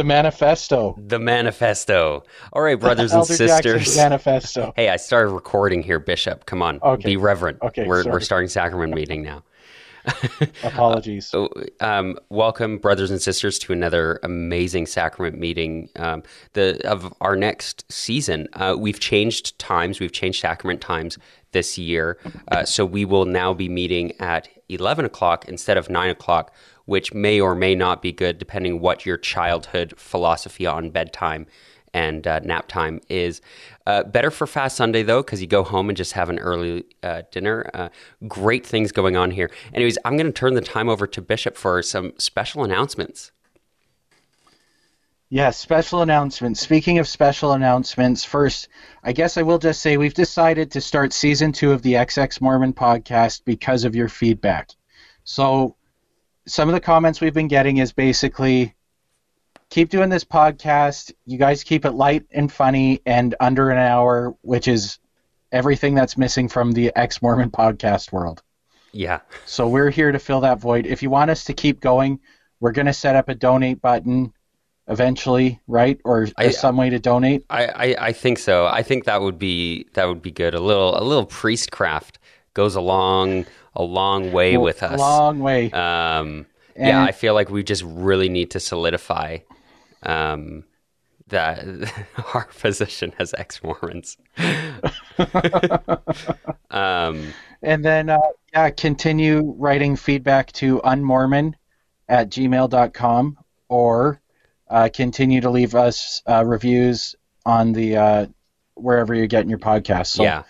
[0.00, 0.94] The manifesto.
[0.96, 2.24] The manifesto.
[2.54, 3.98] All right, brothers and sisters.
[3.98, 4.72] Manifesto.
[4.76, 6.46] Hey, I started recording here, Bishop.
[6.46, 7.04] Come on, Okay.
[7.10, 7.58] be reverent.
[7.60, 8.12] Okay, we're sorry.
[8.14, 9.42] we're starting sacrament meeting now.
[10.64, 11.26] Apologies.
[11.26, 11.50] So,
[11.80, 15.90] um, welcome, brothers and sisters, to another amazing sacrament meeting.
[15.96, 16.22] Um,
[16.54, 20.00] the of our next season, uh, we've changed times.
[20.00, 21.18] We've changed sacrament times
[21.52, 22.16] this year,
[22.48, 26.54] uh, so we will now be meeting at eleven o'clock instead of nine o'clock,
[26.90, 31.46] which may or may not be good, depending what your childhood philosophy on bedtime
[31.94, 33.40] and uh, nap time is.
[33.86, 36.84] Uh, better for Fast Sunday, though, because you go home and just have an early
[37.04, 37.70] uh, dinner.
[37.72, 37.90] Uh,
[38.26, 39.52] great things going on here.
[39.72, 43.30] Anyways, I'm going to turn the time over to Bishop for some special announcements.
[45.28, 46.58] Yes, special announcements.
[46.58, 48.66] Speaking of special announcements, first,
[49.04, 52.40] I guess I will just say we've decided to start season two of the XX
[52.40, 54.70] Mormon podcast because of your feedback.
[55.22, 55.76] So,
[56.50, 58.74] some of the comments we've been getting is basically
[59.68, 61.12] keep doing this podcast.
[61.24, 64.98] You guys keep it light and funny and under an hour, which is
[65.52, 68.42] everything that's missing from the ex Mormon podcast world.
[68.92, 69.20] Yeah.
[69.46, 70.86] So we're here to fill that void.
[70.86, 72.18] If you want us to keep going,
[72.58, 74.32] we're going to set up a donate button
[74.88, 76.00] eventually, right?
[76.04, 77.44] Or I- some way to donate.
[77.48, 78.66] I, I, I think so.
[78.66, 80.54] I think that would be that would be good.
[80.54, 82.18] A little a little priestcraft
[82.54, 84.98] goes a long a long way with us.
[84.98, 85.70] Long way.
[85.72, 89.38] Um, yeah, I feel like we just really need to solidify
[90.02, 90.64] um,
[91.28, 91.64] that
[92.34, 94.16] our position as ex Mormons.
[96.70, 98.18] um, And then, uh,
[98.52, 101.54] yeah, continue writing feedback to unmormon
[102.08, 104.20] at gmail.com or
[104.68, 108.26] uh, continue to leave us uh, reviews on the uh,
[108.74, 110.08] wherever you're getting your podcast.
[110.08, 110.42] So yeah,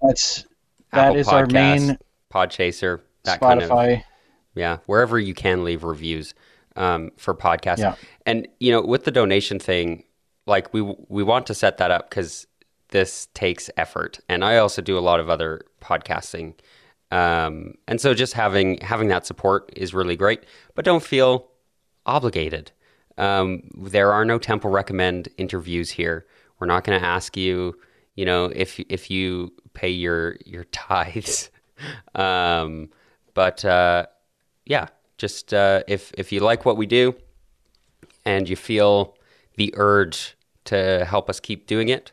[0.00, 0.46] that's
[0.92, 1.98] that Apple is our main
[2.32, 4.02] Podchaser, that kind of Spotify.
[4.54, 6.34] yeah, wherever you can leave reviews
[6.76, 7.78] um, for podcasts.
[7.78, 7.94] Yeah.
[8.24, 10.04] And you know, with the donation thing,
[10.46, 12.46] like we we want to set that up because
[12.90, 16.54] this takes effort, and I also do a lot of other podcasting,
[17.10, 20.44] um, and so just having having that support is really great.
[20.74, 21.48] But don't feel
[22.04, 22.72] obligated.
[23.18, 26.26] Um, there are no Temple recommend interviews here.
[26.58, 27.74] We're not going to ask you,
[28.14, 31.50] you know, if if you pay your your tithes.
[32.14, 32.90] um,
[33.34, 34.06] but uh,
[34.64, 34.88] yeah,
[35.18, 37.14] just uh, if if you like what we do
[38.24, 39.16] and you feel
[39.56, 42.12] the urge to help us keep doing it,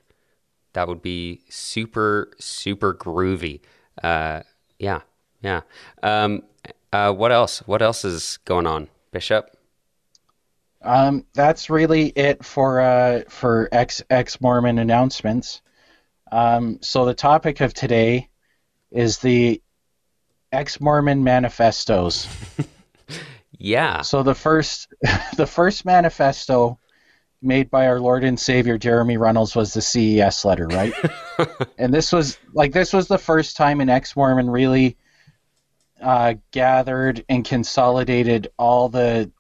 [0.73, 3.61] that would be super super groovy.
[4.03, 4.41] Uh,
[4.79, 5.01] yeah,
[5.41, 5.61] yeah.
[6.01, 6.43] Um,
[6.91, 7.59] uh, what else?
[7.65, 9.57] What else is going on, Bishop?
[10.83, 15.61] Um, that's really it for uh, for ex ex Mormon announcements.
[16.31, 18.29] Um, so the topic of today
[18.93, 19.61] is the
[20.53, 22.27] ex Mormon manifestos.
[23.63, 24.93] Yeah, So the first
[25.37, 26.79] the first manifesto
[27.41, 30.93] made by our Lord and Savior Jeremy Runnells was the CES letter, right?
[31.77, 34.97] and this was like this was the first time an ex Mormon really
[36.01, 39.31] uh, gathered and consolidated all the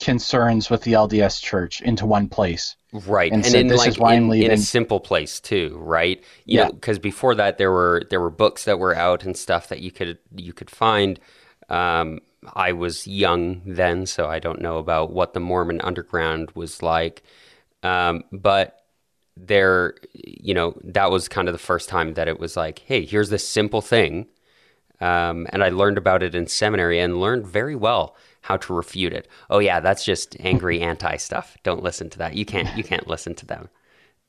[0.00, 2.76] concerns with the LDS Church into one place.
[3.06, 3.32] right.
[3.32, 6.22] and said, in "This like is why I'm in, in a simple place too, right?
[6.44, 6.70] You Yeah.
[6.70, 9.90] because before that there were there were books that were out and stuff that you
[9.90, 11.18] could you could find.
[11.68, 12.20] Um,
[12.54, 17.22] I was young then, so I don't know about what the Mormon underground was like.
[17.82, 18.84] Um, but
[19.36, 23.04] there, you know, that was kind of the first time that it was like, hey,
[23.04, 24.26] here's this simple thing.
[25.00, 29.12] Um, and I learned about it in seminary and learned very well how to refute
[29.12, 29.26] it.
[29.50, 31.56] Oh yeah, that's just angry anti stuff.
[31.64, 32.34] Don't listen to that.
[32.34, 33.68] You can't you can't listen to them.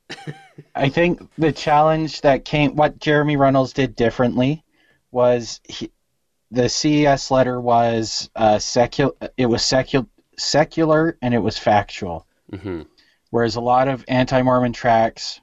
[0.76, 4.64] I think the challenge that came, what Jeremy Runnells did differently,
[5.12, 5.92] was he,
[6.50, 9.12] the CES letter was uh, secular.
[9.36, 10.08] It was secular,
[10.38, 12.26] secular, and it was factual.
[12.54, 12.84] hmm
[13.30, 15.42] Whereas a lot of anti-Mormon tracts,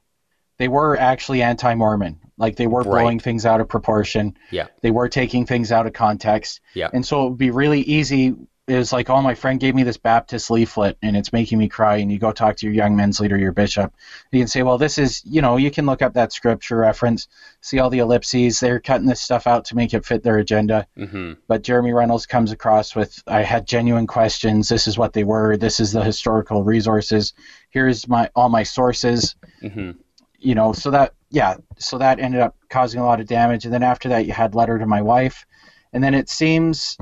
[0.59, 2.19] they were actually anti-Mormon.
[2.39, 3.03] Like they were Right.
[3.03, 4.37] blowing things out of proportion.
[4.51, 4.69] Yeah.
[4.81, 6.63] They were taking things out of context.
[6.73, 6.89] Yeah.
[6.95, 8.35] And so it would be really easy.
[8.67, 11.69] It was like, oh, my friend gave me this Baptist leaflet and it's making me
[11.69, 11.97] cry.
[11.97, 13.93] And you go talk to your young men's leader, your bishop.
[14.33, 17.29] You can say, well, this is, you know, you can look up that scripture reference,
[17.61, 18.59] see all the ellipses.
[18.61, 20.87] They're cutting this stuff out to make it fit their agenda.
[20.97, 24.71] hmm But Jeremy Runnells comes across with, I had genuine questions.
[24.71, 25.59] This is what they were.
[25.59, 27.35] This is the historical resources.
[27.69, 29.91] Here's my all my sources hmm
[30.39, 33.65] you know, so that yeah, so that ended up causing a lot of damage.
[33.65, 35.47] And then after that, you had letter to my wife,
[35.93, 36.99] and then it seems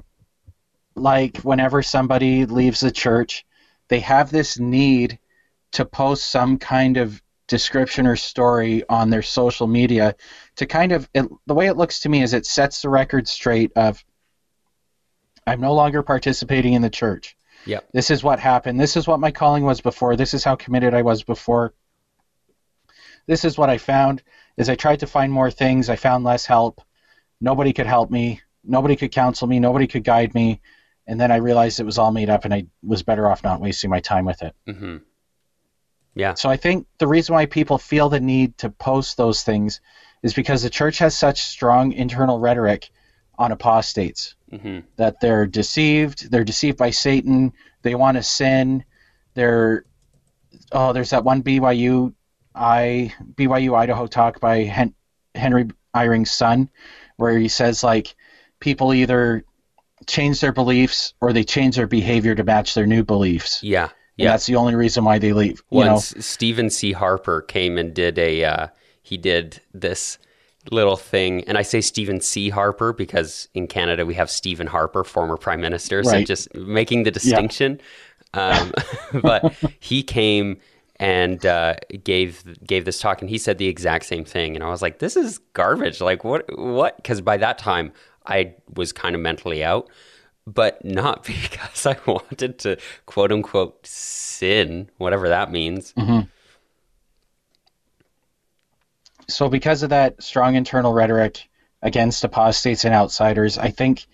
[0.94, 3.44] like whenever somebody leaves the church,
[3.88, 5.18] they have this need
[5.72, 10.14] to post some kind of description or story on their social media
[10.56, 13.28] to kind of it, the way it looks to me is it sets the record
[13.28, 14.02] straight of
[15.46, 17.36] I'm no longer participating in the church.
[17.66, 17.88] Yep.
[17.92, 18.80] This is what happened.
[18.80, 20.16] This is what my calling was before.
[20.16, 21.74] This is how committed I was before.
[23.26, 24.22] This is what I found.
[24.56, 25.88] Is I tried to find more things.
[25.88, 26.80] I found less help.
[27.40, 28.40] Nobody could help me.
[28.64, 29.58] Nobody could counsel me.
[29.58, 30.60] Nobody could guide me.
[31.12, 33.60] And then I realized it was all made up, and I was better off not
[33.60, 34.56] wasting my time with it.
[34.66, 34.96] Mm-hmm.
[36.14, 36.32] Yeah.
[36.32, 39.82] So I think the reason why people feel the need to post those things
[40.22, 42.90] is because the church has such strong internal rhetoric
[43.38, 44.80] on apostates Mm-hmm.
[44.96, 48.82] that they're deceived, they're deceived by Satan, they want to sin,
[49.34, 49.84] they're
[50.72, 52.14] oh, there's that one BYU
[52.54, 54.94] I BYU Idaho talk by Hen-
[55.34, 56.70] Henry Eyring's son
[57.16, 58.14] where he says like
[58.60, 59.44] people either
[60.06, 63.62] change their beliefs or they change their behavior to match their new beliefs.
[63.62, 63.84] Yeah.
[63.84, 64.31] And Yeah.
[64.32, 65.62] that's the only reason why they leave.
[65.70, 66.93] You know, Stephen C.
[66.93, 68.66] Harper came and did a, uh,
[69.02, 70.19] he did this
[70.70, 72.49] little thing, and I say Stephen C.
[72.49, 76.26] Harper because in Canada we have Stephen Harper, former prime minister, so Right.
[76.26, 77.81] just making the distinction.
[78.34, 78.72] Um,
[79.22, 80.58] but he came
[81.00, 81.75] and uh,
[82.05, 85.00] gave gave this talk, and he said the exact same thing, and I was like,
[85.00, 86.00] "This is garbage!
[86.00, 86.44] Like, what?
[86.56, 87.93] What?" Because by that time
[88.26, 89.88] I was kind of mentally out,
[90.46, 95.92] but not because I wanted to quote unquote sin, whatever that means.
[95.94, 96.20] Mm-hmm.
[99.28, 101.48] so because of that strong internal rhetoric
[101.80, 104.06] against apostates and outsiders, I think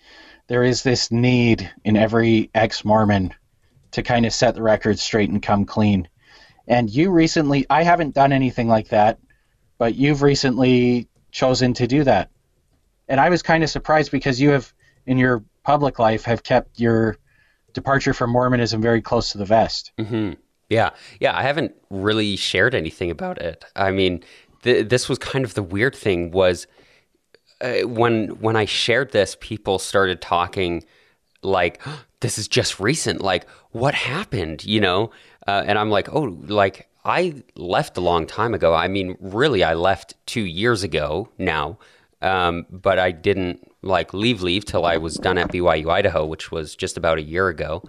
[0.47, 3.33] there is this need in every ex-Mormon
[3.91, 6.07] to kind of set the record straight and come clean.
[6.67, 9.19] And you recently, I haven't done anything like that,
[9.77, 12.29] but you've recently chosen to do that.
[13.09, 14.71] And I was kind of surprised because you have,
[15.05, 17.17] in your public life, have kept your
[17.73, 19.91] departure from Mormonism very close to the vest.
[19.99, 20.33] hmm
[20.69, 21.35] Yeah, yeah.
[21.37, 23.65] I haven't really shared anything about it.
[23.75, 24.23] I mean,
[24.63, 26.67] th- this was kind of the weird thing was
[27.61, 30.83] uh, when when I shared this, people started talking
[31.41, 31.81] like,
[32.21, 33.21] "This is just recent.
[33.21, 35.11] Like, what happened?" You know,
[35.47, 38.73] uh, and I'm like, "Oh, like." I left a long time ago.
[38.73, 41.79] I mean, really, I left two years ago now,
[42.21, 46.51] um, but I didn't like leave leave till I was done at BYU Idaho, which
[46.51, 47.83] was just about a year ago.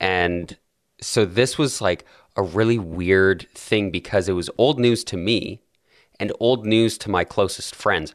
[0.00, 0.56] And
[1.00, 2.04] so this was like
[2.36, 5.60] a really weird thing because it was old news to me
[6.20, 8.14] and old news to my closest friends.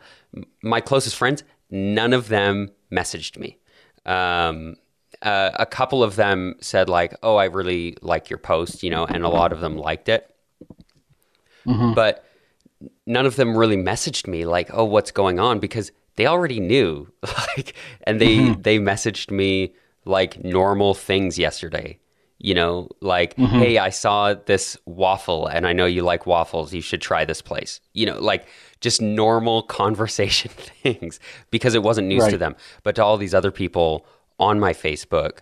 [0.63, 3.57] My closest friends, none of them messaged me.
[4.05, 4.75] Um,
[5.21, 9.05] uh, a couple of them said like, "Oh, I really like your post," you know,
[9.05, 10.33] and a lot of them liked it.
[11.93, 12.25] But
[13.05, 17.11] none of them really messaged me like, "Oh, what's going on?" because they already knew.
[17.57, 17.73] Like,
[18.03, 18.61] and they mm-hmm.
[18.61, 19.73] they messaged me
[20.05, 21.99] like normal things yesterday.
[22.37, 23.59] You know, like, mm-hmm.
[23.59, 26.73] "Hey, I saw this waffle and I know you like waffles.
[26.73, 28.47] You should try this place." You know, like
[28.79, 30.51] just normal conversation
[30.83, 31.19] things
[31.49, 32.55] because it wasn't news to them.
[32.83, 34.05] But to all these other people
[34.39, 35.39] on my Facebook,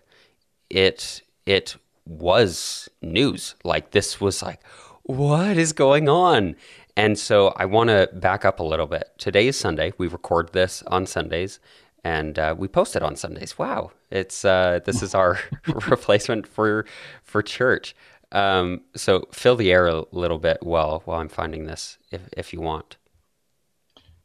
[0.69, 3.56] it it was news.
[3.63, 4.62] Like this was like,
[5.03, 6.56] what is going on?
[6.95, 9.12] And so I want to back up a little bit.
[9.18, 9.94] Today is Sunday.
[9.97, 11.59] We record this on Sundays,
[12.03, 13.57] and uh, we post it on Sundays.
[13.57, 16.86] Wow, it's uh, this is our replacement for
[17.24, 17.95] for church.
[18.31, 22.53] Um, so fill the air a little bit while while I'm finding this, if if
[22.53, 22.97] you want.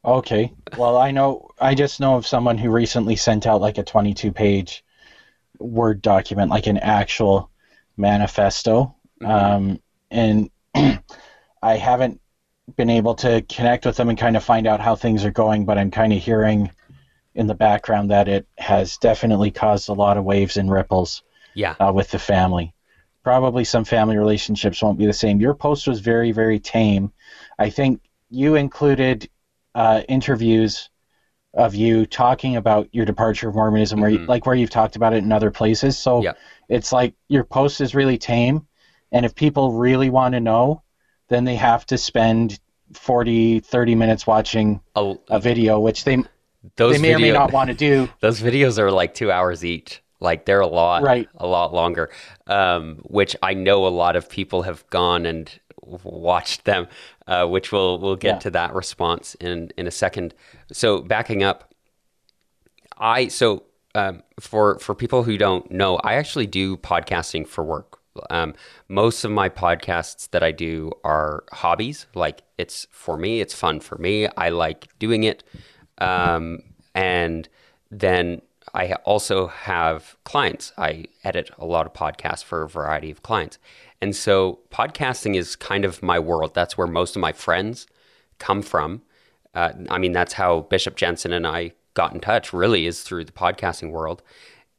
[0.05, 0.53] Okay.
[0.77, 1.49] Well, I know.
[1.61, 4.85] I just know of someone who recently sent out like a 22 page
[5.59, 7.51] Word document, like an actual
[7.97, 8.95] manifesto.
[9.25, 9.81] Um,
[10.11, 12.21] and I haven't
[12.77, 15.65] been able to connect with them and kind of find out how things are going,
[15.65, 16.71] but I'm kind of hearing
[17.35, 21.23] in the background that it has definitely caused a lot of waves and ripples
[21.55, 21.75] Yeah.
[21.79, 22.73] uh, with the family.
[23.23, 25.41] Probably some family relationships won't be the same.
[25.41, 27.13] Your post was very, very tame.
[27.59, 29.29] I think you included
[29.75, 30.91] uh, interviews
[31.55, 34.29] of you talking about your departure of Mormonism, where you, Mhm.
[34.29, 35.97] like where you've talked about it in other places.
[35.99, 36.33] So Yeah.
[36.69, 38.67] it's like your post is really tame,
[39.13, 40.83] and if people really want to know,
[41.29, 42.59] then they have to spend
[42.93, 46.19] 40, 30 minutes watching A- a video, which they
[46.77, 48.09] those they may or may not want to do.
[48.21, 51.29] those videos are like two hours each like they're a lot Right.
[51.37, 52.11] a lot longer
[52.47, 55.51] um, which i know a lot of people have gone and
[55.83, 56.87] watched them
[57.27, 58.39] uh, which we'll we'll get Yeah.
[58.39, 60.33] to that response in in a second
[60.73, 61.75] so backing up
[62.97, 63.65] i so
[63.95, 67.99] um, for for people who don't know i actually do podcasting for work
[68.31, 68.55] um,
[68.89, 73.81] most of my podcasts that i do are hobbies like it's for me it's fun
[73.81, 75.43] for me i like doing it
[75.99, 76.61] um,
[76.95, 77.49] and
[77.91, 78.41] then
[78.73, 80.73] I also have clients.
[80.79, 83.59] I edit a lot of podcasts for a variety of clients.
[84.01, 86.55] And so podcasting is kind of my world.
[86.55, 87.87] That's where most of my friends
[88.39, 89.03] come from.
[89.55, 93.25] Uh, I mean, that's how Bishop Jensen and I got in touch, really, is through
[93.25, 94.23] the podcasting world.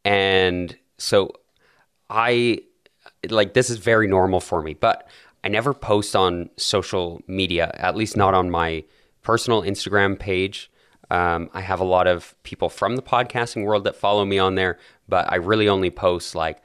[0.03, 1.31] And so
[2.09, 2.59] I
[3.31, 5.07] like this is very normal for me, but
[5.43, 8.83] I never post on social media, at least not on my
[9.21, 10.71] personal Instagram page.
[11.11, 14.55] Um, I have a lot of people from the podcasting world that follow me on
[14.55, 16.61] there, but I really only post like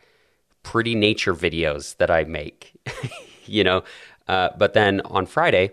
[0.62, 2.72] pretty nature videos that I make,
[3.44, 3.84] you know.
[4.28, 5.72] Uh, but then on Friday,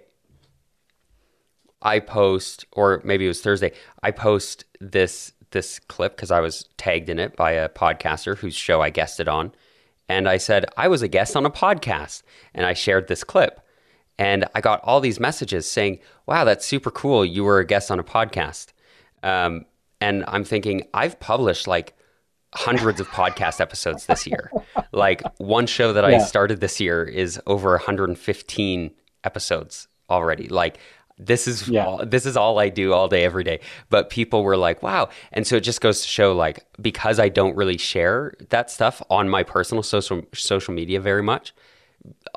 [1.82, 3.72] I post, or maybe it was Thursday,
[4.04, 8.56] I post this this clip because I was tagged in it by a podcaster whose
[8.56, 9.54] show I guested on,
[10.10, 12.24] and I said I was a guest on a podcast,
[12.54, 13.60] and I shared this clip,
[14.18, 17.26] and I got all these messages saying, "Wow, that's super cool!
[17.26, 18.68] You were a guest on a podcast,"
[19.24, 19.66] um,
[20.02, 21.94] and I'm thinking I've published like
[22.56, 24.52] hundreds of podcast episodes this year.
[24.94, 28.92] Like one show that I started this year is over 115
[29.24, 30.48] episodes already.
[30.48, 30.80] Like
[31.18, 31.86] this is Yeah.
[31.86, 33.60] all, this is all I do all day every day.
[33.90, 37.30] But people were like, "Wow!" And so it just goes to show, like, because I
[37.30, 41.54] don't really share that stuff on my personal social social media very much,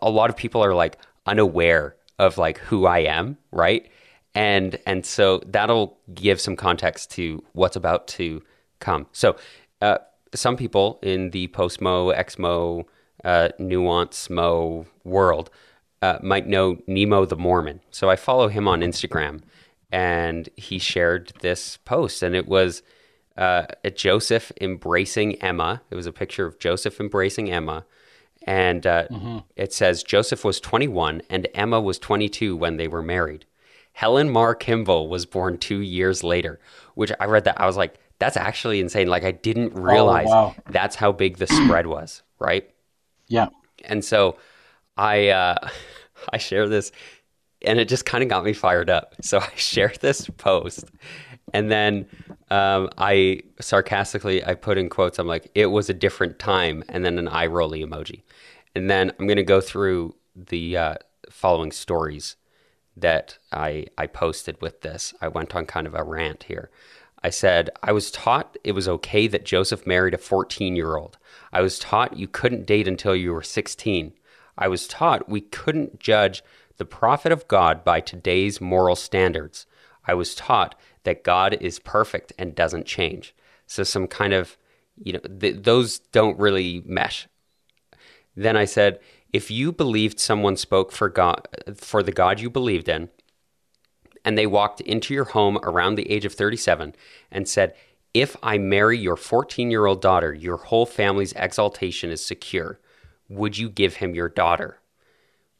[0.01, 3.89] a lot of people are like unaware of like who I am, right?
[4.35, 8.43] And and so that'll give some context to what's about to
[8.79, 9.07] come.
[9.13, 9.37] So
[9.83, 9.99] uh,
[10.35, 12.37] some people in the post Mo, ex
[13.25, 15.51] uh, nuance Mo world
[16.02, 17.80] uh, might know Nemo the Mormon.
[17.90, 19.42] So I follow him on Instagram,
[19.92, 22.83] and he shared this post, and it was
[23.37, 25.83] uh, a Joseph embracing Emma.
[25.90, 27.85] It was a picture of Joseph embracing Emma,
[28.47, 29.07] and uh,
[29.57, 33.45] it says Joseph was 21 and Emma was 22 when they were married.
[33.92, 36.59] Helen Mar Kimball was born two years later,
[36.95, 39.09] which I read that I was like, that's actually insane.
[39.09, 40.54] Like I didn't realize wow.
[40.71, 42.71] that's how big the spread was, right?
[43.28, 43.49] Yeah.
[43.85, 44.37] And so
[45.00, 45.69] I uh,
[46.33, 46.92] I share this,
[47.62, 49.14] and it just kind of got me fired up.
[49.23, 50.85] So I shared this post,
[51.52, 52.07] and then
[52.50, 55.19] um, I sarcastically I put in quotes.
[55.19, 58.23] I'm like, "It was a different time," and then an eye rolly emoji,
[58.76, 60.95] and then I'm gonna go through the uh,
[61.30, 62.37] following stories
[62.97, 65.14] that I I posted with this.
[65.23, 66.71] I went on kind of a rant here.
[67.23, 71.19] I said, I was taught it was okay that Joseph married a 14 year old.
[71.52, 74.14] I was taught you couldn't date until you were 16.
[74.61, 76.45] I was taught we couldn't judge
[76.76, 79.67] the prophet of God by today's moral standards.
[80.07, 80.75] I was taught
[81.05, 83.35] that God is perfect and doesn't change.
[83.67, 84.57] So, some kind of,
[85.02, 87.26] you know, th- those don't really mesh.
[88.37, 89.00] Then I said,
[89.33, 93.09] if you believed someone spoke for God, for the God you believed in,
[94.25, 96.95] and they walked into your home around the age of 37
[97.31, 97.75] and said,
[98.12, 102.79] If I marry your 14 year old daughter, your whole family's exaltation is secure.
[103.31, 104.81] Would you give him your daughter?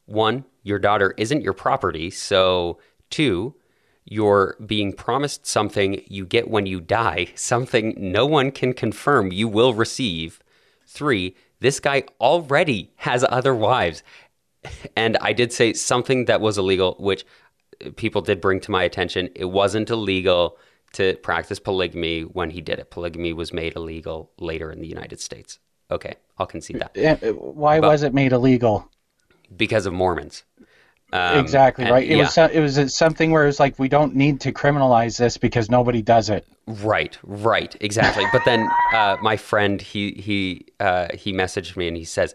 [0.05, 2.11] One, your daughter isn't your property.
[2.11, 3.55] So, two,
[4.05, 9.47] you're being promised something you get when you die, something no one can confirm you
[9.47, 10.39] will receive.
[10.85, 14.03] Three, this guy already has other wives.
[14.95, 17.25] And I did say something that was illegal, which
[17.83, 19.29] uh, people did bring to my attention.
[19.33, 20.59] It wasn't illegal
[20.93, 22.91] to practice polygamy when he did it.
[22.91, 25.57] Polygamy was made illegal later in the United States.
[25.91, 28.89] Okay, I'll concede that Why was it made illegal?
[29.55, 30.43] because of Mormons.
[31.13, 32.05] Um, exactly and- right.
[32.07, 35.37] It yeah, was it was something where it's like we don't need to criminalize this
[35.37, 36.47] because nobody does it.
[36.67, 38.25] right, right, exactly.
[38.31, 42.33] but then uh, my friend he he uh, he messaged me and he says,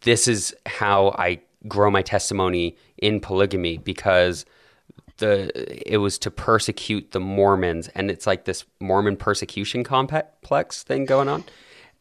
[0.00, 4.44] "This is how I grow my testimony in polygamy because."
[5.18, 5.50] the
[5.92, 11.28] it was to persecute the Mormons, and it's like this Mormon persecution complex thing going
[11.28, 11.42] on.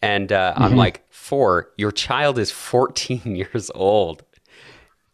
[0.02, 4.24] And uh, I'm like, four, your child is 14 years old.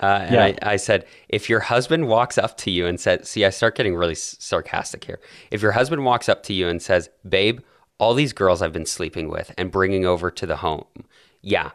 [0.02, 0.58] Uh, and Yeah.
[0.68, 3.76] I, I said, if your husband walks up to you and says, see, I start
[3.78, 5.20] getting really s- sarcastic here.
[5.52, 7.62] If your husband walks up to you and says, babe,
[8.00, 10.86] all these girls I've been sleeping with and bringing over to the home,
[11.42, 11.72] yeah,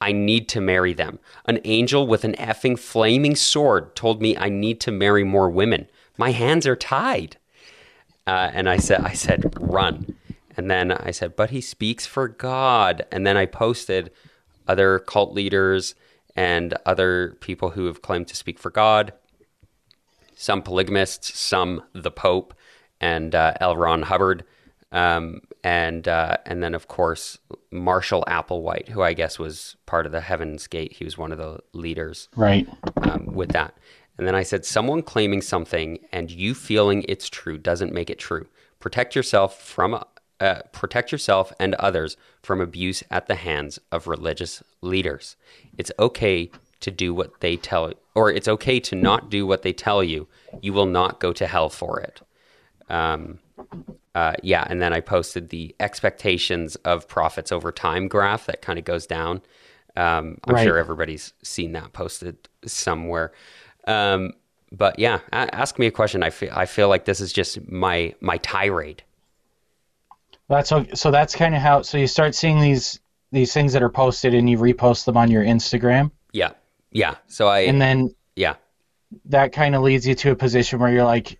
[0.00, 1.20] I need to marry them.
[1.44, 5.88] An angel with an effing flaming sword told me I need to marry more women.
[6.16, 7.36] My hands are tied.
[8.26, 10.14] Uh, and I said, I said, run.
[10.58, 13.06] And then I said, but he speaks for God.
[13.12, 14.10] And then I posted
[14.66, 15.94] other cult leaders
[16.34, 19.12] and other people who have claimed to speak for God,
[20.34, 22.54] some polygamists, some the Pope,
[23.00, 23.76] and uh, L.
[23.76, 24.44] Ron Hubbard,
[24.92, 27.38] um, and uh, and then of course
[27.70, 30.92] Marshall Applewhite, who I guess was part of the Heaven's Gate.
[30.92, 32.68] He was one of the leaders Right.
[32.96, 33.74] um, with that.
[34.16, 38.18] And then I said, someone claiming something and you feeling it's true doesn't make it
[38.18, 38.48] true.
[38.80, 40.02] Protect yourself from
[40.40, 45.36] uh, protect yourself and others from abuse at the hands of religious leaders.
[45.76, 49.72] It's okay to do what they tell, or it's okay to not do what they
[49.72, 50.28] tell you.
[50.62, 52.20] You will not go to hell for it.
[52.88, 53.40] Um,
[54.14, 58.78] uh, yeah, and then I posted the expectations of prophets over time graph that kind
[58.78, 59.42] of goes down.
[59.96, 60.64] Um, I'm Right.
[60.64, 63.32] sure everybody's seen that posted somewhere.
[63.86, 64.32] Um,
[64.70, 66.22] but yeah, a- ask me a question.
[66.22, 69.02] I feel I feel like this is just my my tirade.
[70.48, 70.94] That's okay.
[70.94, 73.00] so that's kind of how so you start seeing these
[73.32, 76.52] these things that are posted and you repost them on your Instagram Yeah,
[76.90, 77.16] yeah.
[77.26, 78.54] So I and then yeah
[79.26, 81.38] that kind of leads you to a position where you're like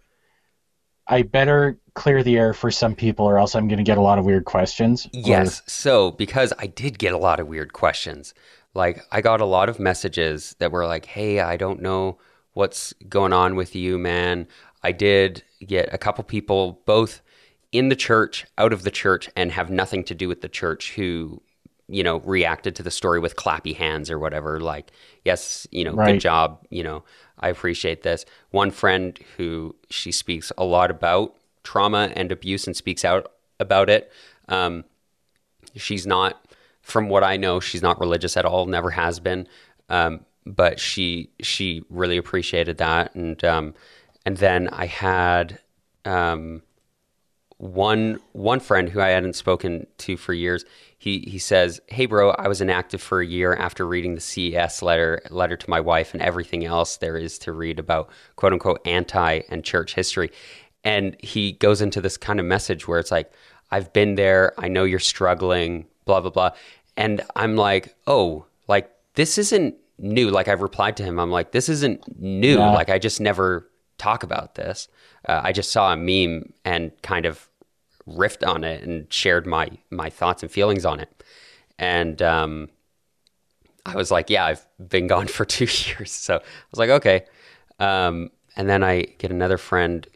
[1.07, 4.03] I better clear the air for some people or else I'm going to get a
[4.03, 5.07] lot of weird questions.
[5.07, 5.63] Or- Yes.
[5.67, 8.35] So, because I did get a lot of weird questions,
[8.75, 12.19] like I got a lot of messages that were like, "Hey, I don't know
[12.53, 14.47] what's going on with you, man."
[14.83, 17.23] I did get a couple people both
[17.73, 20.95] in the church, out of the church and have nothing to do with the church
[20.95, 21.43] who
[21.89, 24.93] you know reacted to the story with clappy hands or whatever like
[25.25, 27.03] yes you know good job you know
[27.41, 28.25] i appreciate this.
[28.51, 31.35] One friend who she speaks a lot about
[31.65, 34.13] trauma and abuse and speaks out about it
[34.49, 34.85] um,
[35.75, 36.47] she's not
[36.83, 39.47] from what i know she's not religious at all never has been
[39.89, 43.75] um, but she she really appreciated that and um,
[44.25, 45.59] and then i had
[46.05, 46.63] um,
[47.59, 50.65] one one friend who I hadn't spoken to for years.
[50.97, 54.81] He he says, "Hey, bro, I was inactive for a year after reading the CES
[54.81, 58.81] letter letter to my wife and everything else there is to read about quote unquote
[58.87, 60.31] anti and church history."
[60.85, 63.33] And he goes into this kind of message where it's like,
[63.73, 64.55] "I've been there.
[64.57, 65.87] I know you're struggling.
[66.05, 66.51] Blah blah blah."
[66.97, 71.19] And I'm like, "Oh, like this isn't new." Like I've replied to him.
[71.19, 72.59] I'm like, "This isn't new.
[72.59, 72.71] Yeah.
[72.71, 74.89] Like I just never talk about this.
[75.29, 77.48] Uh, I just saw a meme and kind of
[78.09, 81.23] riffed on it and shared my my thoughts and feelings on it.
[81.79, 82.69] And um,
[83.87, 86.13] I was like, yeah, I've been gone for two years.
[86.13, 87.25] So I was like, okay.
[87.79, 90.07] Um, and then I get another friend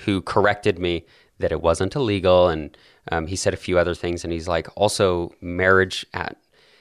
[0.00, 1.06] who corrected me
[1.38, 2.48] that it wasn't illegal.
[2.48, 2.76] And
[3.10, 4.22] um, he said a few other things.
[4.22, 6.36] And he's like, also, marriage at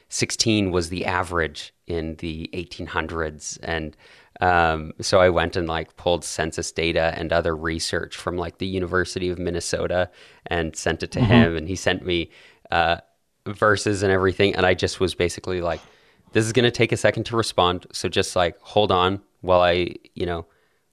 [0.09, 3.57] 16 was the average in the 1800s.
[3.63, 3.95] And
[4.39, 8.67] um, so I went and like pulled census data and other research from like the
[8.67, 10.09] University of Minnesota
[10.45, 11.57] and sent it to him.
[11.57, 12.31] And he sent me
[12.71, 12.97] uh,
[13.45, 14.55] verses and everything.
[14.55, 15.81] And I just was basically like,
[16.31, 17.87] this is going to take a second to respond.
[17.91, 20.45] So just like hold on while I, you know,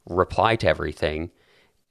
[0.09, 1.31] reply to everything.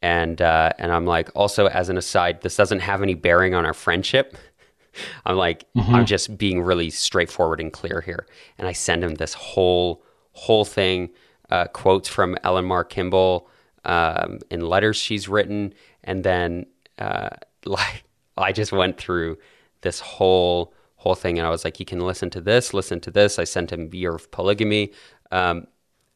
[0.01, 3.65] And uh, and I'm like, also as an aside, this doesn't have any bearing on
[3.65, 4.37] our friendship.
[5.25, 8.27] I'm like, I'm just being really straightforward and clear here.
[8.57, 10.03] And I send him this whole
[10.33, 11.09] whole thing,
[11.49, 13.47] uh, quotes from Helen Mar Kimball
[13.85, 16.65] um, in letters she's written, and then
[16.99, 17.29] uh,
[17.65, 18.03] like
[18.37, 19.37] I just went through
[19.81, 23.11] this whole whole thing, and I was like, you can listen to this, listen to
[23.11, 23.37] this.
[23.37, 24.91] I sent him Year of Polygamy,
[25.31, 25.67] um,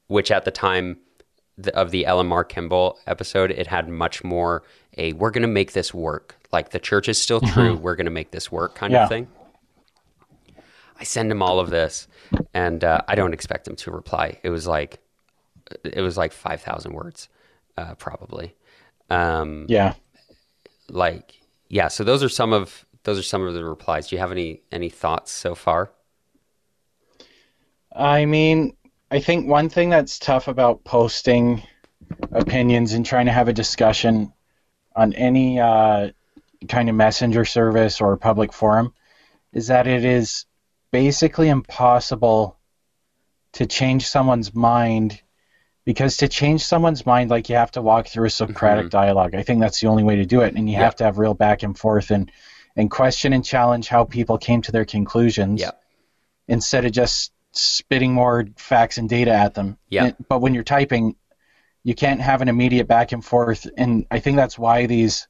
[0.08, 0.98] which at the time
[1.60, 4.64] the, of the Helen Mar Kimball episode, it had much more
[4.98, 6.38] a we're going to make this work.
[6.52, 7.76] Like the church is still true.
[7.78, 9.04] We're going to make this work kind Yeah.
[9.04, 9.28] of thing.
[11.00, 12.08] I send him all of this,
[12.54, 14.40] and uh, I don't expect him to reply.
[14.44, 15.00] It was like
[15.84, 17.30] it was like five thousand words,
[17.78, 18.56] uh, probably.
[19.10, 19.94] Um, Yeah.
[20.90, 21.88] like yeah.
[21.88, 24.08] So those are some of those are some of the replies.
[24.08, 25.92] Do you have any any thoughts so far?
[27.96, 28.76] I mean,
[29.12, 31.64] I think one thing that's tough about posting
[32.32, 34.34] opinions and trying to have a discussion
[34.96, 36.12] on any uh,
[36.70, 38.94] kind of messenger service or public forum
[39.54, 40.46] is that it is
[40.92, 42.58] basically impossible
[43.54, 45.22] to change someone's mind
[45.90, 49.42] because to change someone's mind like you have to walk through a socratic dialogue i
[49.42, 50.84] think that's the only way to do it and you Yeah.
[50.84, 52.32] have to have real back and forth and
[52.76, 55.72] and question and challenge how people came to their conclusions Yeah.
[56.48, 59.78] instead of just spitting more facts and data at them.
[59.90, 60.06] Yeah.
[60.06, 61.16] And- but when you're typing,
[61.84, 65.28] you can't have an immediate back and forth, and I think that's why these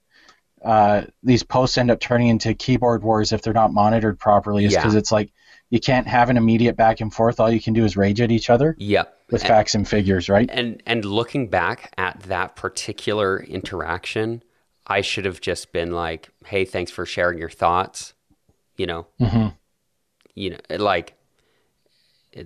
[0.64, 4.66] uh, these posts end up turning into keyboard wars if they're not monitored properly.
[4.66, 4.80] Is Yeah.
[4.82, 5.32] because it's like
[5.70, 7.40] you can't have an immediate back and forth.
[7.40, 9.16] All you can do is rage at each other Yep.
[9.32, 10.50] With facts and figures, right?
[10.52, 14.44] and and looking back at that particular interaction
[14.88, 18.14] i should have just been like hey thanks for sharing your thoughts
[18.78, 19.48] you know hmm
[20.36, 21.16] you know like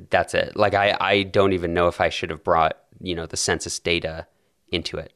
[0.10, 3.26] that's it like i i don't even know if i should have brought you know
[3.26, 4.26] the census data
[4.72, 5.14] into it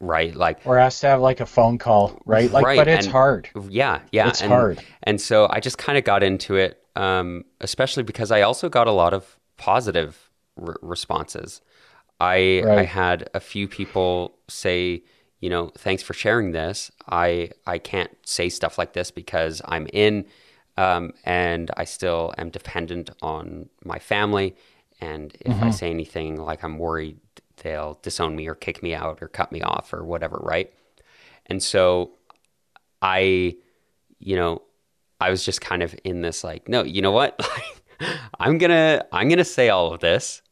[0.00, 2.50] right like Or asked to have like a phone call, right?
[2.50, 3.50] Like, Right, but it's and- hard.
[3.68, 4.82] yeah, yeah, It's and, hard.
[5.02, 8.86] And so I just kind of got into it, um, especially because I also got
[8.86, 10.29] a lot of positive
[10.60, 11.60] r- responses.
[12.20, 15.02] I I had a few people say,
[15.40, 16.90] you know, thanks for sharing this.
[17.08, 20.26] I I can't say stuff like this because I'm in,
[20.76, 24.56] um, and I still am dependent on my family.
[25.00, 25.62] And if Mm-hmm.
[25.62, 27.18] I say anything like I'm worried
[27.62, 30.72] they'll disown me or kick me out or cut me off or whatever, right?
[31.46, 32.12] And so
[33.02, 33.56] I,
[34.20, 34.62] you know,
[35.20, 37.40] I was just kind of in this like, no, you know what?
[38.40, 40.42] I'm gonna I'm gonna say all of this,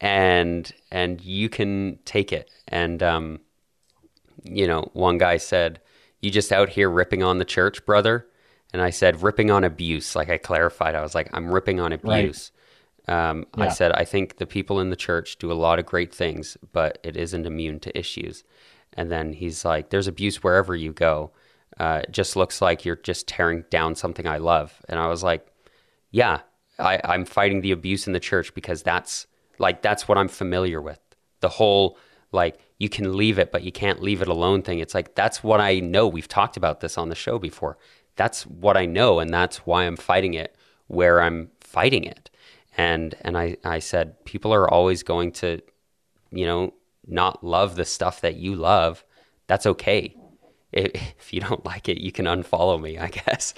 [0.00, 2.50] and and you can take it.
[2.68, 3.40] And um,
[4.44, 5.80] you know, one guy said,
[6.20, 8.26] "You just out here ripping on the church, brother."
[8.72, 10.14] And I said, ripping on abuse.
[10.14, 12.52] Like I clarified, I was like, I'm ripping on abuse.
[13.08, 13.30] Right.
[13.30, 13.64] Um, yeah.
[13.64, 16.58] I said, I think the people in the church do a lot of great things,
[16.72, 18.44] but it isn't immune to issues.
[18.92, 21.30] And then he's like, there's abuse wherever you go.
[21.78, 24.82] Uh, it just looks like you're just tearing down something I love.
[24.88, 25.46] And I was like,
[26.10, 26.40] yeah,
[26.78, 29.26] I, I'm fighting the abuse in the church because that's
[29.58, 31.00] like, that's what I'm familiar with.
[31.40, 31.98] The whole,
[32.32, 34.78] like, you can leave it, but you can't leave it alone thing.
[34.78, 36.06] It's like, that's what I know.
[36.06, 37.78] We've talked about this on the show before
[38.18, 40.54] that's what I know, and that's why I'm fighting it
[40.88, 42.28] where I'm fighting it.
[42.76, 45.60] And and I I said people are always going to,
[46.30, 46.74] you know,
[47.06, 49.04] not love the stuff that you love.
[49.46, 50.14] That's okay.
[50.70, 53.54] If you don't like it, you can unfollow me, I guess.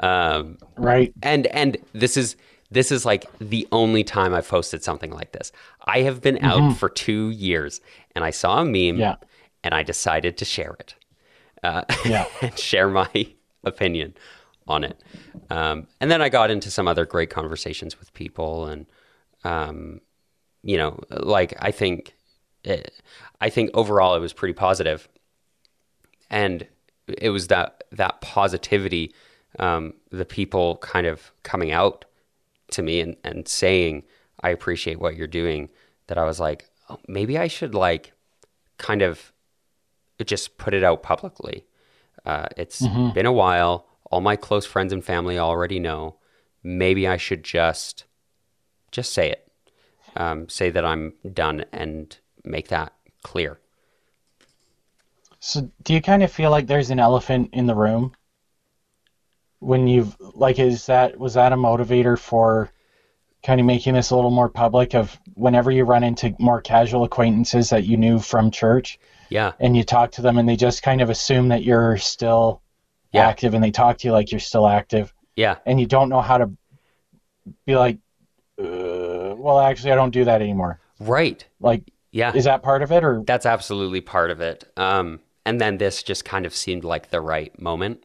[0.00, 1.12] Um, right.
[1.22, 2.36] And and this is
[2.74, 5.52] this is like the only time I've posted something like this.
[5.86, 6.44] I have been mm-hmm.
[6.44, 7.80] out for two years,
[8.14, 9.16] and I saw a meme, yeah.
[9.62, 10.94] and I decided to share it.
[11.62, 12.26] Uh, yeah.
[12.42, 13.08] and share my
[13.64, 14.14] opinion
[14.66, 15.02] on it.
[15.50, 18.86] Um, and then I got into some other great conversations with people, and
[19.44, 20.00] um,
[20.62, 22.14] you know, like I think,
[22.64, 22.92] it,
[23.40, 25.08] I think overall it was pretty positive,
[26.28, 26.66] and
[27.06, 29.14] it was that that positivity,
[29.58, 32.04] um, the people kind of coming out
[32.70, 34.04] to me and, and saying,
[34.42, 35.70] "I appreciate what you're doing."
[36.06, 38.12] That I was like, oh, maybe I should like,
[38.76, 39.32] kind of,
[40.26, 41.64] just put it out publicly
[42.24, 43.10] uh, it's mm-hmm.
[43.10, 43.86] been a while.
[44.10, 46.16] All my close friends and family already know.
[46.62, 48.04] Maybe I should just
[48.90, 49.50] just say it.
[50.16, 53.58] Um, say that I'm done and make that clear.
[55.40, 58.12] So, do you kind of feel like there's an elephant in the room
[59.64, 62.70] when you've like is that was that a motivator for
[63.42, 67.04] kind of making this a little more public of whenever you run into more casual
[67.04, 68.98] acquaintances that you knew from church
[69.34, 69.52] yeah.
[69.58, 72.62] And you talk to them and they just kind of assume that you're still
[73.12, 73.28] yeah.
[73.28, 75.12] active and they talk to you like you're still active.
[75.36, 75.56] Yeah.
[75.66, 76.50] And you don't know how to
[77.66, 77.98] be like,
[78.58, 80.80] uh, well, actually, I don't do that anymore.
[81.00, 81.44] Right.
[81.58, 82.32] Like, yeah.
[82.32, 83.24] Is that part of it or?
[83.26, 84.70] That's absolutely part of it.
[84.76, 88.04] Um, and then this just kind of seemed like the right moment.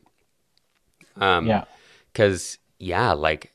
[1.19, 1.65] Um, yeah.
[2.11, 3.53] Because, yeah, like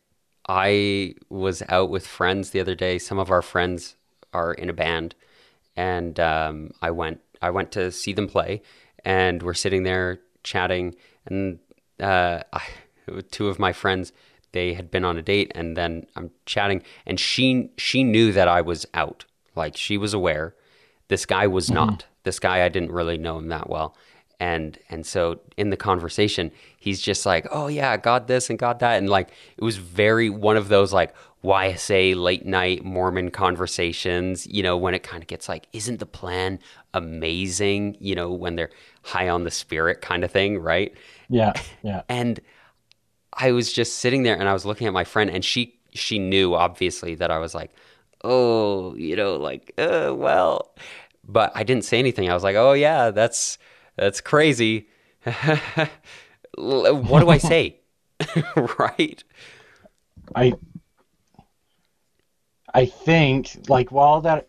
[0.49, 2.99] I was out with friends the other day.
[2.99, 3.97] Some of our friends
[4.33, 5.15] are in a band.
[5.77, 8.63] And um, I went I went to see them play,
[9.05, 10.95] and we're sitting there chatting,
[11.27, 11.59] and
[12.01, 12.63] uh, I,
[13.31, 14.13] two of my friends
[14.53, 18.49] they had been on a date, and then I'm chatting, and she she knew that
[18.49, 20.55] I was out, like she was aware.
[21.09, 21.75] This guy was mm-hmm.
[21.75, 22.07] not.
[22.23, 23.95] This guy I didn't really know him that well,
[24.41, 28.59] and and so in the conversation he's just like oh yeah i got this and
[28.59, 33.31] got that and like it was very one of those like YSA late night Mormon
[33.31, 36.59] conversations, you know, when it kind of gets like, isn't the plan
[36.95, 37.99] amazing?
[38.01, 38.71] You know, when they're
[39.03, 40.95] high on the spirit kind of thing, right?
[41.29, 41.53] Yeah.
[41.83, 42.03] Yeah.
[42.09, 42.41] And
[43.35, 46.19] I was just sitting there and I was looking at my friend and she she
[46.19, 47.73] knew obviously that I was like,
[48.23, 50.75] oh, you know, like, uh, well,
[51.27, 52.31] but I didn't say anything.
[52.31, 53.59] I was like, oh yeah, that's
[53.97, 54.89] that's crazy.
[56.57, 57.81] what do I say?
[58.79, 59.23] right?
[60.35, 60.55] I
[62.73, 64.49] I think like while that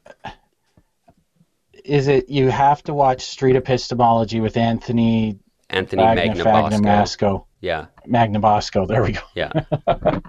[1.84, 7.46] is it you have to watch Street Epistemology with Anthony Anthony Magnabosco.
[7.62, 7.88] Yeah.
[8.08, 9.22] Magnabosco, there we go.
[9.36, 9.52] Yeah.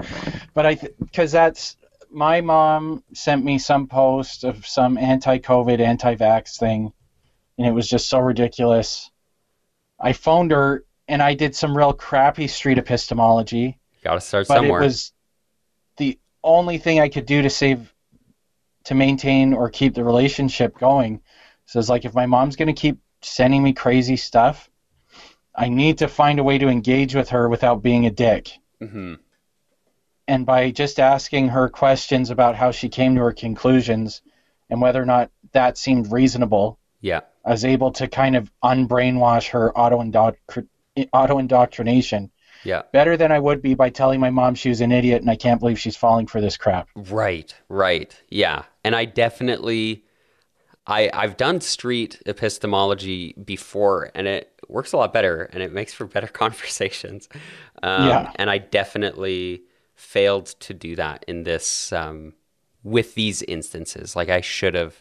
[0.55, 1.77] but I because that's
[2.11, 6.93] my mom sent me some post of some anti-COVID, anti-vax thing,
[7.59, 9.11] and it was just so ridiculous.
[10.01, 13.79] I phoned her and I did some real crappy street epistemology.
[14.03, 14.81] Got to start but somewhere.
[14.81, 15.13] It was
[15.97, 17.93] the only thing I could do to save,
[18.85, 21.23] to maintain or keep the relationship going.
[21.67, 24.71] So it's like if my mom's going to keep sending me crazy stuff,
[25.55, 28.51] I need to find a way to engage with her without being a dick.
[28.81, 29.15] Mm-hmm.
[30.29, 34.23] And by just asking her questions about how she came to her conclusions
[34.69, 39.49] and whether or not that seemed reasonable, yeah, I was able to kind of unbrainwash
[39.51, 40.03] her auto
[41.13, 42.31] auto indoctrination
[42.67, 42.83] yeah.
[42.93, 45.37] Better than I would be by telling my mom she was an idiot and I
[45.37, 46.89] can't believe she's falling for this crap.
[46.97, 48.15] Right, right.
[48.29, 48.65] Yeah.
[48.85, 50.05] And I definitely
[50.87, 55.95] I I've done street epistemology before and it works a lot better and it makes
[55.95, 57.29] for better conversations.
[57.83, 58.33] Um, yeah.
[58.35, 59.63] and I definitely
[59.95, 62.35] failed to do that in this um,
[62.83, 64.17] with these instances.
[64.17, 65.01] Like I should have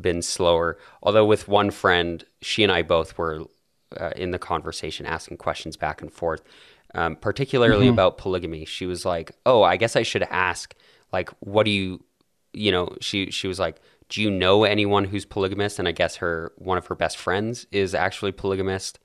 [0.00, 0.78] been slower.
[1.02, 3.44] Although with one friend, she and I both were
[3.98, 6.42] uh, in the conversation, asking questions back and forth,
[6.94, 7.94] um, particularly mm-hmm.
[7.94, 8.64] about polygamy.
[8.64, 10.74] She was like, "Oh, I guess I should ask,
[11.12, 12.04] like, what do you,
[12.52, 16.16] you know?" She she was like, "Do you know anyone who's polygamist?" And I guess
[16.16, 18.98] her one of her best friends is actually polygamist.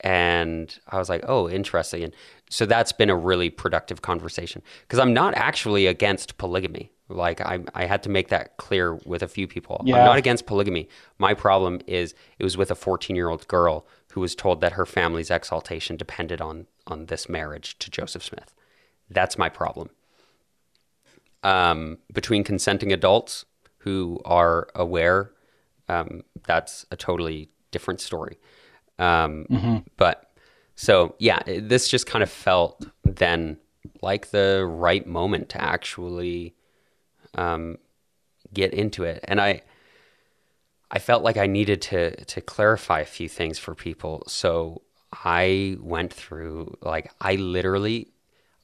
[0.00, 2.14] And I was like, "Oh, interesting." And
[2.50, 6.92] so that's been a really productive conversation because I'm not actually against polygamy.
[7.08, 9.82] Like I, I had to make that clear with a few people.
[9.84, 9.98] Yeah.
[9.98, 10.88] I'm not against polygamy.
[11.18, 14.72] My problem is it was with a 14 year old girl who was told that
[14.72, 18.54] her family's exaltation depended on on this marriage to Joseph Smith.
[19.10, 19.90] That's my problem.
[21.42, 23.44] Um, between consenting adults
[23.78, 25.30] who are aware,
[25.88, 28.38] um, that's a totally different story.
[28.98, 29.76] Um, mm-hmm.
[29.96, 30.30] But
[30.74, 33.58] so yeah, this just kind of felt then
[34.02, 36.54] like the right moment to actually
[37.34, 37.78] um,
[38.52, 39.24] get into it.
[39.28, 39.62] And I,
[40.90, 44.24] I felt like I needed to to clarify a few things for people.
[44.26, 48.08] So I went through like I literally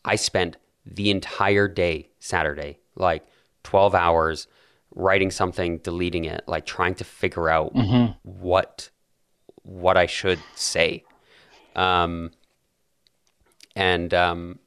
[0.04, 3.26] I spent the entire day Saturday, like
[3.64, 4.46] 12 hours
[4.94, 8.12] writing something, deleting it, like trying to figure out mm-hmm.
[8.22, 8.90] what
[9.62, 11.04] what I should say.
[11.76, 12.30] Um
[13.76, 14.58] and um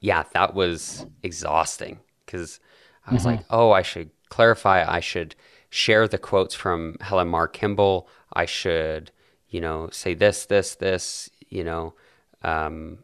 [0.00, 2.58] yeah, that was exhausting cuz
[3.06, 3.36] I was mm-hmm.
[3.36, 4.84] like, oh, I should clarify.
[4.86, 5.34] I should
[5.70, 8.08] share the quotes from Helen Mar Kimball.
[8.32, 9.10] I should,
[9.48, 11.94] you know, say this, this, this, you know,
[12.42, 12.98] um,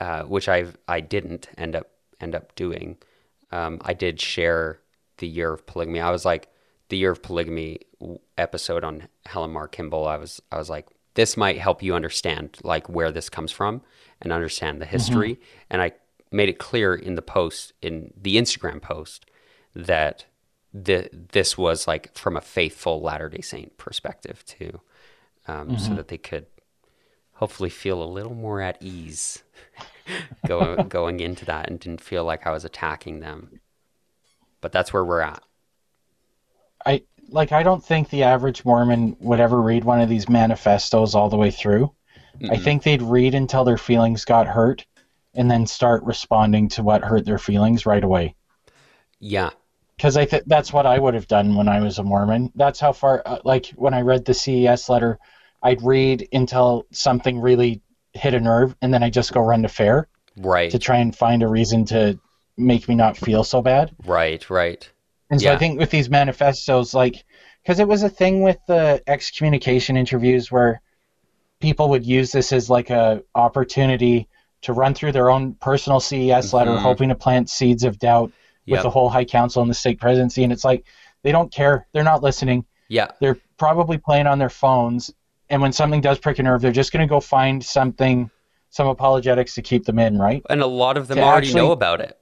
[0.00, 1.88] uh, which I I didn't end up
[2.20, 2.96] end up doing.
[3.52, 4.80] Um, I did share
[5.18, 6.00] the year of polygamy.
[6.00, 6.48] I was like
[6.88, 7.80] the year of polygamy
[8.38, 10.06] episode on Helen Mar Kimball.
[10.06, 13.82] I was I was like this might help you understand like where this comes from
[14.22, 15.34] and understand the history.
[15.34, 15.66] Mm-hmm.
[15.70, 15.92] And I
[16.32, 19.26] made it clear in the post in the Instagram post
[19.74, 20.26] that
[20.72, 24.80] the, this was like from a faithful Latter Day Saint perspective too,
[25.48, 25.78] um, mm-hmm.
[25.78, 26.46] so that they could
[27.34, 29.42] hopefully feel a little more at ease
[30.46, 33.60] going going into that and didn't feel like I was attacking them.
[34.60, 35.42] But that's where we're at.
[36.86, 41.14] I like I don't think the average Mormon would ever read one of these manifestos
[41.14, 41.92] all the way through.
[42.40, 42.52] Mm-mm.
[42.52, 44.86] I think they'd read until their feelings got hurt
[45.34, 48.34] and then start responding to what hurt their feelings right away.
[49.18, 49.50] Yeah.
[49.96, 52.52] Because I think that's what I would have done when I was a Mormon.
[52.54, 55.18] That's how far, uh, like when I read the CES letter,
[55.62, 57.82] I'd read until something really
[58.14, 61.14] hit a nerve, and then I just go run to fair, right, to try and
[61.14, 62.18] find a reason to
[62.56, 63.94] make me not feel so bad.
[64.04, 64.90] Right, right.
[65.30, 65.54] And so yeah.
[65.54, 67.24] I think with these manifestos, like,
[67.62, 70.80] because it was a thing with the excommunication interviews where
[71.60, 74.28] people would use this as like a opportunity
[74.62, 76.56] to run through their own personal CES mm-hmm.
[76.56, 78.32] letter, hoping to plant seeds of doubt
[78.66, 78.82] with yep.
[78.82, 80.44] the whole High Council and the stake presidency.
[80.44, 80.84] And it's like
[81.22, 81.86] they don't care.
[81.92, 82.64] They're not listening.
[82.88, 83.08] Yeah.
[83.20, 85.12] They're probably playing on their phones.
[85.48, 88.30] And when something does prick a nerve, they're just going to go find something,
[88.70, 90.42] some apologetics to keep them in, right?
[90.48, 92.16] And a lot of them to already actually, know about it.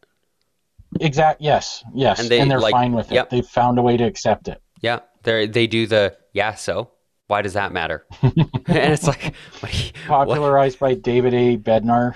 [1.01, 1.41] Exact.
[1.41, 1.85] Yes.
[1.95, 2.21] Yes.
[2.21, 3.15] And, they, they're like, fine with it.
[3.15, 3.31] Yep.
[3.31, 4.63] They've found a way to accept it.
[4.81, 5.01] Yeah.
[5.25, 6.55] They they do the yeah.
[6.55, 6.93] So
[7.27, 8.07] why does that matter?
[8.23, 8.35] and
[8.67, 9.35] it's like
[10.07, 10.89] popularized what?
[10.89, 11.57] by David A.
[11.57, 12.15] Bednar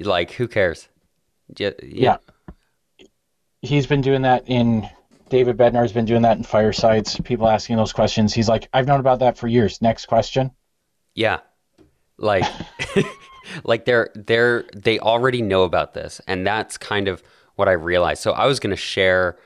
[0.00, 0.88] like who cares?
[1.56, 2.16] Yeah, yeah.
[2.98, 3.06] yeah.
[3.62, 4.88] He's been doing that in
[5.28, 7.18] David Bednar's been doing that in firesides.
[7.20, 8.34] People asking those questions.
[8.34, 9.80] He's like, I've known about that for years.
[9.80, 10.50] Next question.
[11.14, 11.38] Yeah,
[12.18, 12.44] like,
[13.64, 17.22] like they're they're they already know about this, and that's kind of
[17.56, 18.22] what I realized.
[18.22, 19.36] So I was going to share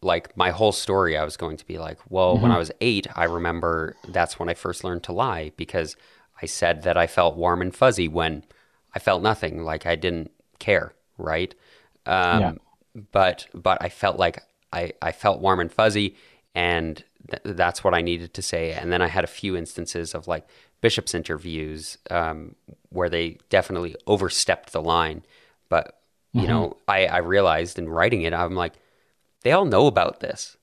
[0.00, 1.16] like my whole story.
[1.16, 2.42] I was going to be like, well, mm-hmm.
[2.42, 5.96] when I was eight, I remember that's when I first learned to lie because
[6.40, 8.44] I said that I felt warm and fuzzy when
[8.94, 11.54] I felt nothing, like I didn't care, right?
[12.06, 12.52] Um, yeah.
[13.12, 16.16] But but I felt like I, I felt warm and fuzzy,
[16.54, 18.72] and th- that's what I needed to say.
[18.72, 20.46] And then I had a few instances of like
[20.80, 22.54] bishops' interviews um,
[22.90, 25.24] where they definitely overstepped the line.
[25.68, 25.98] But
[26.32, 26.50] you mm-hmm.
[26.50, 28.74] know, I, I realized in writing it, I'm like,
[29.42, 30.56] they all know about this,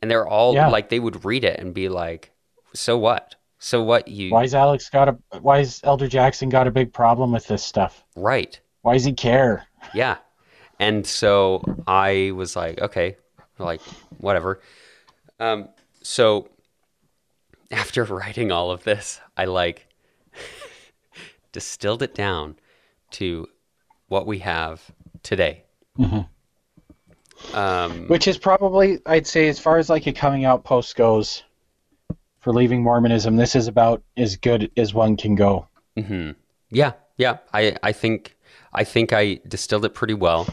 [0.00, 0.68] and they're all yeah.
[0.68, 2.30] like, they would read it and be like,
[2.72, 3.34] so what?
[3.64, 4.30] So what you?
[4.30, 5.16] Why is Alex got a?
[5.40, 8.04] Why is Elder Jaxxxon got a big problem with this stuff?
[8.14, 8.60] Right.
[8.82, 9.66] Why does he care?
[9.94, 10.18] Yeah,
[10.78, 13.16] and so I was like, okay,
[13.58, 13.80] like
[14.18, 14.60] whatever.
[15.40, 15.70] Um,
[16.02, 16.50] so
[17.70, 19.86] after writing all of this, I like
[21.52, 22.56] distilled it down
[23.12, 23.48] to
[24.08, 24.82] what we have
[25.22, 25.64] today.
[25.98, 27.56] Mm-hmm.
[27.56, 31.44] Um, Which is probably, I'd say, as far as like a coming out post goes,
[32.44, 35.66] for leaving Mormonism, this is about as good as one can go.
[35.96, 36.32] Mm-hmm.
[36.68, 37.38] Yeah, yeah.
[37.54, 38.36] I I think
[38.74, 40.46] I think I distilled it pretty well.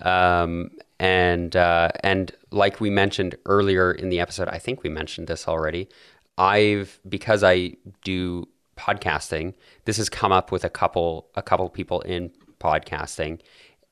[0.00, 5.28] Um, and uh, and like we mentioned earlier in the episode, I think we mentioned
[5.28, 5.90] this already.
[6.38, 9.52] I've because I do podcasting.
[9.84, 13.40] This has come up with a couple a couple people in podcasting,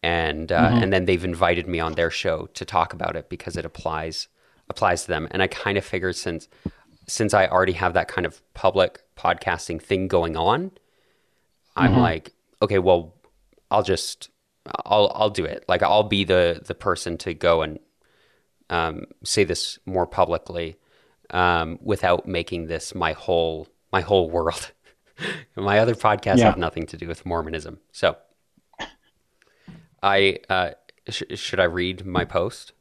[0.02, 3.58] and uh, and then they've invited me on their show to talk about it because
[3.58, 4.28] it applies
[4.70, 5.28] applies to them.
[5.30, 6.48] And I kind of figured since
[7.06, 10.72] since I already have that kind of public podcasting thing going on,
[11.76, 13.14] I'm like, okay, well,
[13.70, 14.30] I'll just
[14.86, 15.64] I'll I'll do it.
[15.68, 17.78] Like I'll be the the person to go and
[18.70, 20.76] um, say this more publicly
[21.30, 24.72] um, without making this my whole my whole world.
[25.56, 26.44] my other podcasts Yeah.
[26.44, 27.80] have nothing to do with Mormonism.
[27.92, 28.16] So,
[30.02, 30.70] I uh,
[31.08, 32.72] sh- should I read my post?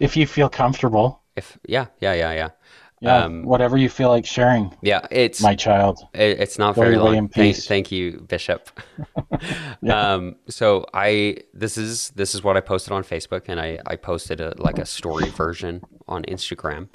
[0.00, 2.50] If you feel comfortable, If yeah, yeah, yeah, yeah,
[3.00, 5.06] yeah, Um, whatever you feel like sharing, yeah.
[5.10, 6.00] It's my child.
[6.12, 7.28] It, it's not Go very long.
[7.28, 8.68] Thank, thank you, Bishop.
[9.82, 10.12] yeah.
[10.12, 13.96] um, so I this is this is what I posted on Facebook, and I I
[13.96, 16.88] posted a like a story version on Instagram.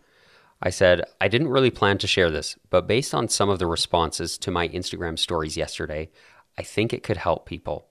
[0.61, 3.67] I said I didn't really plan to share this, but based on some of the
[3.67, 6.11] responses to my Instagram stories yesterday,
[6.55, 7.87] I think it could help people.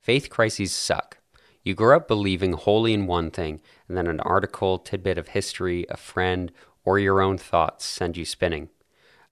[0.00, 1.18] Faith crises suck.
[1.62, 5.84] You grow up believing wholly in one thing, and then an article, tidbit of history,
[5.90, 6.50] a friend,
[6.90, 8.68] or your own thoughts send you spinning.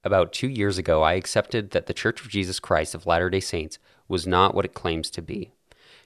[0.05, 3.41] About two years ago, I accepted that the Church of Jesus Christ of Latter day
[3.41, 5.51] Saints was not what it claims to be.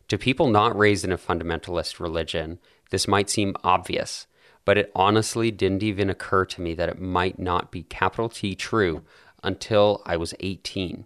[0.09, 4.27] To people not raised in a fundamentalist religion, this might seem obvious,
[4.65, 8.55] but it honestly didn't even occur to me that it might not be capital T
[8.55, 9.03] true
[9.43, 11.05] until I was 18.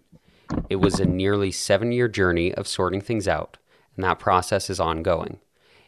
[0.69, 3.57] It was a nearly seven year journey of sorting things out,
[3.97, 5.39] and that process is ongoing.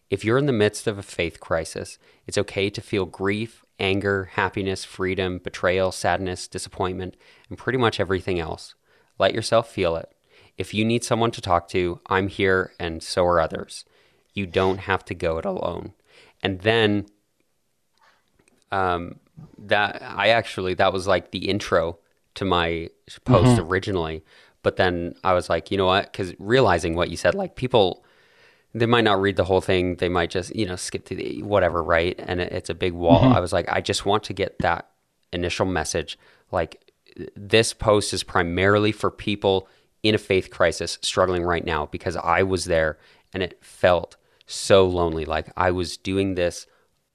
[0.10, 4.32] If you're in the midst of a faith crisis, it's okay to feel grief, anger,
[4.34, 7.16] happiness, freedom, betrayal, sadness, disappointment,
[7.50, 8.76] and pretty much everything else.
[9.18, 10.12] Let yourself feel it.
[10.58, 13.86] If you need someone to talk to, I'm here, and so are others.
[14.34, 15.94] You don't have to go it alone.
[16.44, 17.08] And then
[18.72, 19.20] um,
[19.58, 22.00] that I actually that was like the intro
[22.36, 22.90] to my
[23.26, 24.24] post originally,
[24.62, 26.12] but then I was like, you know what?
[26.12, 28.04] Because realizing what you said, like people
[28.74, 29.96] they might not read the whole thing.
[29.96, 32.16] They might just, you know, skip to the whatever, right?
[32.20, 33.34] And it, it's a big wall.
[33.34, 34.90] I was like, I just want to get that
[35.34, 36.18] initial message.
[36.52, 36.92] Like,
[37.36, 39.68] this post is primarily for people
[40.04, 42.98] in a faith crisis struggling right now because I was there
[43.34, 45.26] and it felt so lonely.
[45.26, 46.68] Like, I was doing this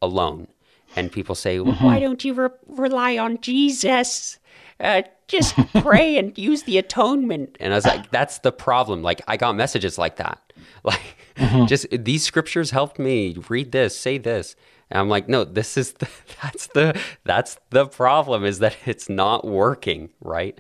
[0.03, 0.49] alone.
[0.97, 4.39] And people say, well, why don't you re- rely on Jesus?
[4.79, 7.57] Uh, just pray and use the atonement.
[7.61, 9.03] And I was like, that's the problem.
[9.03, 10.41] Like, I got messages like that.
[10.85, 11.17] Like,
[11.67, 14.57] just these scriptures helped me read this, say this.
[14.91, 16.09] And I'm like, no, this is the,
[16.43, 20.59] that's the that's the problem is that it's not working, right?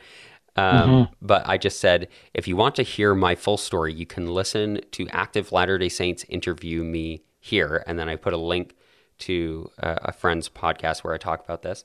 [0.56, 4.26] Um, But I just said, if you want to hear my full story, you can
[4.26, 8.76] listen to Active Latter Day Saints interview me here, and then I put a link
[9.18, 11.84] to uh, a friend's podcast where I talk about this.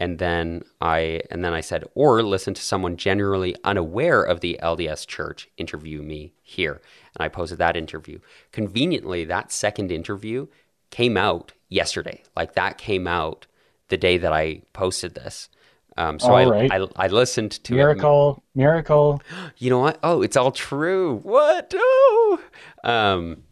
[0.00, 4.58] And then I and then I said, or listen to someone generally unaware of the
[4.62, 6.80] LDS Church interview me here,
[7.18, 8.20] and I posted that interview.
[8.52, 10.46] Conveniently, that second interview
[10.90, 12.22] came out yesterday.
[12.36, 13.46] Like that came out
[13.88, 15.48] the day that I posted this.
[15.96, 16.70] Um, so I, right.
[16.70, 19.20] I I listened to it Miracle, miracle.
[19.58, 19.98] you know what?
[20.02, 21.16] Oh, it's all true.
[21.24, 21.74] What?
[21.76, 22.40] Oh.
[22.84, 23.42] Um,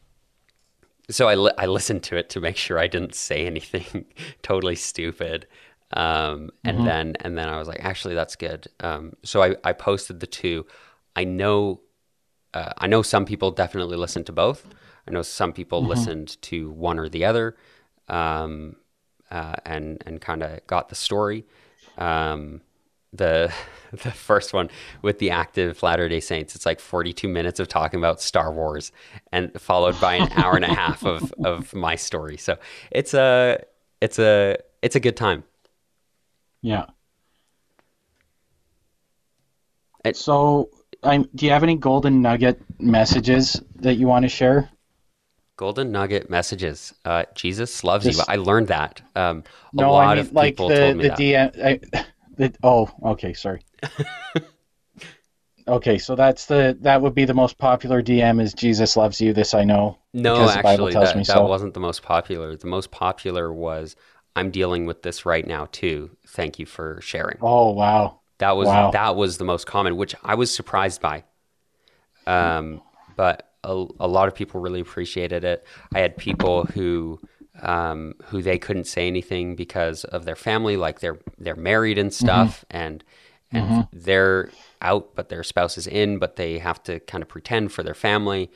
[1.10, 4.06] so I, li- I listened to it to make sure I didn't say anything
[4.42, 5.46] totally stupid.
[5.92, 8.66] Um, and then, and then I was like, actually, that's good.
[8.80, 10.66] Um, so I, I posted the two.
[11.14, 11.80] I know,
[12.54, 14.66] uh, I know some people definitely listened to both.
[15.06, 17.56] I know some people listened to one or the other,
[18.08, 18.76] um,
[19.30, 21.44] uh, and and kind of got the story.
[21.98, 22.60] Um,
[23.12, 23.52] the
[23.92, 24.68] the first one
[25.02, 26.54] with the active Latter Day Saints.
[26.56, 28.92] It's like 42 minutes of talking about Star Wars,
[29.32, 32.36] and followed by an hour and a half of of my story.
[32.36, 32.56] So
[32.90, 33.62] it's a
[34.00, 35.44] it's a it's a good time.
[36.62, 36.86] Yeah.
[40.04, 40.70] It- So,
[41.06, 41.28] I'm.
[41.34, 44.70] Do you have any golden nugget messages that you want to share?
[45.56, 46.92] Golden nugget messages.
[47.04, 48.22] Uh, Jesus loves you.
[48.28, 49.00] I learned that.
[49.14, 49.42] Um,
[49.72, 51.54] a no, lot I mean of like people the told me the that.
[51.54, 51.64] DM.
[51.94, 52.04] I,
[52.36, 53.62] the, oh, okay, sorry.
[55.68, 59.32] okay, so that's the that would be the most popular DM is Jesus loves you.
[59.32, 59.98] This I know.
[60.12, 61.46] No, because the Bible actually, that, that so.
[61.46, 62.56] wasn't the most popular.
[62.56, 63.96] The most popular was
[64.34, 66.10] I'm dealing with this right now too.
[66.26, 67.38] Thank you for sharing.
[67.40, 68.20] Oh wow.
[68.38, 68.90] That was Wow.
[68.90, 71.24] that was the most common, which I was surprised by.
[72.26, 72.82] Um,
[73.16, 75.64] but a, a lot of people really appreciated it.
[75.94, 77.20] I had people who
[77.62, 82.12] um, who they couldn't say anything because of their family, like they're they're married and
[82.12, 83.02] stuff, and
[83.52, 84.50] and they're
[84.82, 87.94] out, but their spouse is in, but they have to kind of pretend for their
[87.94, 88.50] family.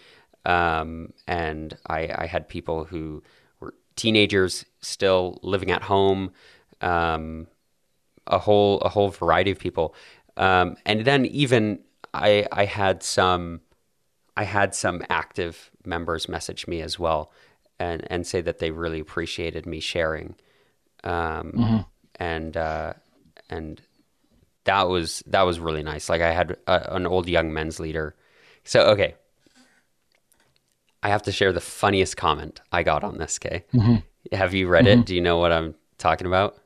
[0.44, 3.22] Um, and I, I had people who
[3.60, 6.32] were teenagers still living at home.
[6.82, 7.46] Um,
[8.26, 9.94] a whole a whole variety of people,
[10.36, 11.80] um, and then even
[12.14, 13.60] I I had some
[14.36, 17.32] I had some active members message me as well,
[17.78, 20.34] and and say that they really appreciated me sharing,
[21.04, 21.78] um, Mm-hmm.
[22.16, 22.92] and uh,
[23.48, 23.80] and
[24.64, 26.08] that was that was really nice.
[26.08, 28.14] Like I had a, an old young men's leader.
[28.64, 29.14] So okay,
[31.02, 33.38] I have to share the funniest comment I got on this.
[33.42, 33.64] Okay,
[34.32, 35.06] have you read it?
[35.06, 36.56] Do you know what I'm talking about?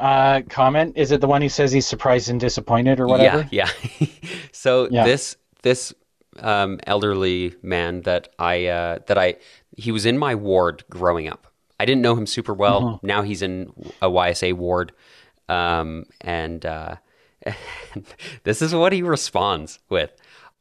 [0.00, 3.46] Uh, comment: Is it the one who says he's surprised and disappointed or whatever?
[3.50, 4.08] Yeah, yeah.
[4.52, 5.04] so Yeah.
[5.04, 5.92] this this
[6.38, 9.36] um, elderly man that I uh, that I
[9.76, 11.46] he was in my ward growing up.
[11.78, 12.82] I didn't know him super well.
[12.82, 13.06] Mm-hmm.
[13.06, 13.72] Now he's in
[14.02, 14.92] a YSA ward,
[15.48, 16.96] um, and uh,
[18.44, 20.10] this is what he responds with.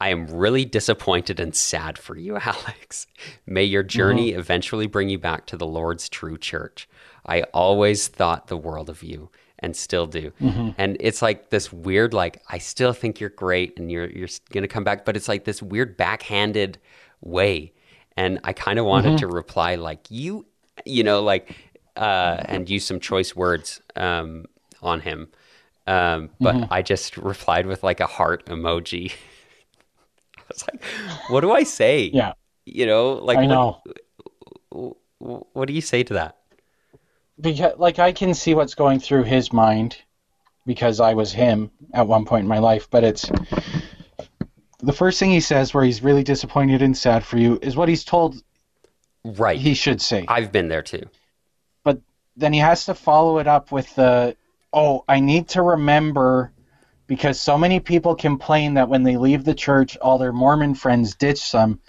[0.02, 3.06] I am really disappointed and sad for you, Alex.
[3.46, 6.88] May your journey eventually bring you back to the Lord's true church.
[7.30, 10.32] I always thought the world of you and still do.
[10.78, 14.64] And it's like this weird, like, I still think you're great and you're, you're going
[14.64, 16.80] to come back, but it's like this weird backhanded
[17.22, 17.74] way.
[18.18, 20.46] And I kind of wanted to reply, like, you,
[20.86, 21.56] you know, like,
[21.96, 24.46] uh, and use some choice words um,
[24.82, 25.28] on him.
[25.88, 29.12] Um, but I just replied with like a heart emoji.
[30.38, 30.84] I was like,
[31.30, 32.10] what do I say?
[32.14, 32.34] Yeah,
[32.66, 33.82] You know, like, I know.
[34.70, 36.39] what, what do you say to that?
[37.40, 39.98] Because like I can see what's going through his mind
[40.66, 43.30] because I was him at one point in my life, but it's
[44.80, 47.90] the first thing he says where he's really disappointed and sad for you is what
[47.90, 48.42] he's told
[49.24, 49.60] Right.
[49.60, 50.26] he should say.
[50.28, 51.04] I've been there too.
[51.84, 52.02] But
[52.38, 54.36] then he has to follow it up with the
[54.72, 56.54] oh, I need to remember
[57.08, 61.16] because so many people complain that when they leave the church all their Mormon friends
[61.16, 61.80] ditch them.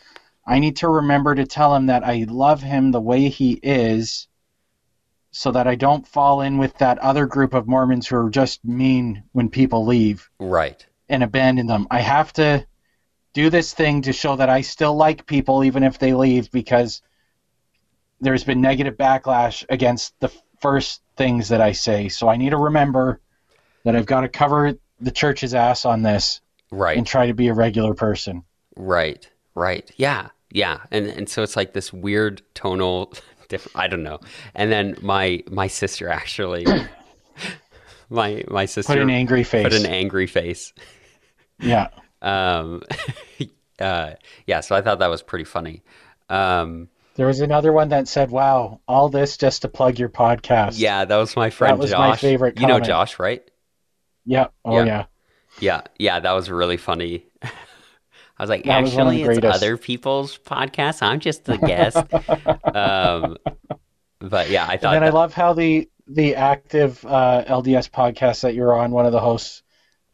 [0.46, 4.26] I need to remember to tell him that I love him the way he is
[5.32, 8.64] so that I don't fall in with that other group of Mormons who are just
[8.64, 10.84] mean when people leave Right.
[11.08, 11.86] and abandon them.
[11.90, 12.66] I have to
[13.32, 17.00] do this thing to show that I still like people even if they leave because
[18.20, 22.08] there's been negative backlash against the first things that I say.
[22.08, 23.20] So I need to remember
[23.84, 26.40] that I've got to cover the church's ass on this
[26.72, 26.96] Right.
[26.96, 28.44] and try to be a regular person.
[28.76, 29.28] Right.
[29.54, 29.90] Right.
[29.96, 30.28] Yeah.
[30.52, 30.80] Yeah.
[30.90, 33.12] And and so it's like this weird tonal
[33.50, 34.18] different I don't know.
[34.54, 36.64] And then my my sister actually
[38.10, 39.64] my my sister Put an angry face.
[39.64, 40.72] put an angry face.
[41.58, 41.88] yeah.
[42.22, 42.82] Um
[43.80, 44.10] uh
[44.46, 45.82] yeah, so I thought that was pretty funny.
[46.28, 50.78] Um There was another one that said, "Wow, all this just to plug your podcast."
[50.78, 52.20] yeah, that was my friend That was my Josh.
[52.20, 52.78] favorite You know.
[52.78, 53.42] Josh, right?
[54.26, 54.48] Yeah.
[54.66, 54.84] Oh Yeah.
[54.84, 55.04] yeah.
[55.60, 57.24] Yeah, yeah, that was really funny.
[58.40, 61.02] I was like, That was actually, the it's other people's podcasts.
[61.02, 61.98] I'm just the guest.
[62.74, 63.36] um,
[64.18, 68.40] but yeah, I thought And then I love how the the active uh, LDS podcast
[68.40, 69.62] that you're on, one of the hosts,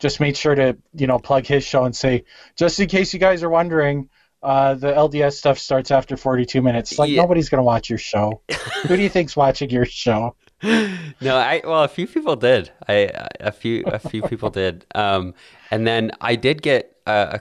[0.00, 2.24] just made sure to you know plug his show and say,
[2.56, 4.08] just in case you guys are wondering,
[4.42, 6.98] uh, the LDS stuff starts after 42 minutes.
[6.98, 7.22] Like Yeah.
[7.22, 8.42] nobody's gonna watch your show.
[8.88, 10.34] Who do you think's watching your show?
[10.64, 12.72] no, I well, a few people did.
[12.88, 13.08] I
[13.38, 14.84] a few a few people did.
[14.96, 15.34] Um,
[15.70, 17.12] and then I did get a,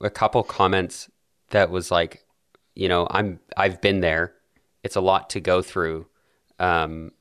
[0.00, 1.10] a couple comments
[1.50, 2.24] that was like,
[2.74, 4.34] you know, I'm I've been there.
[4.82, 6.06] It's a lot to go through.
[6.58, 7.12] Um,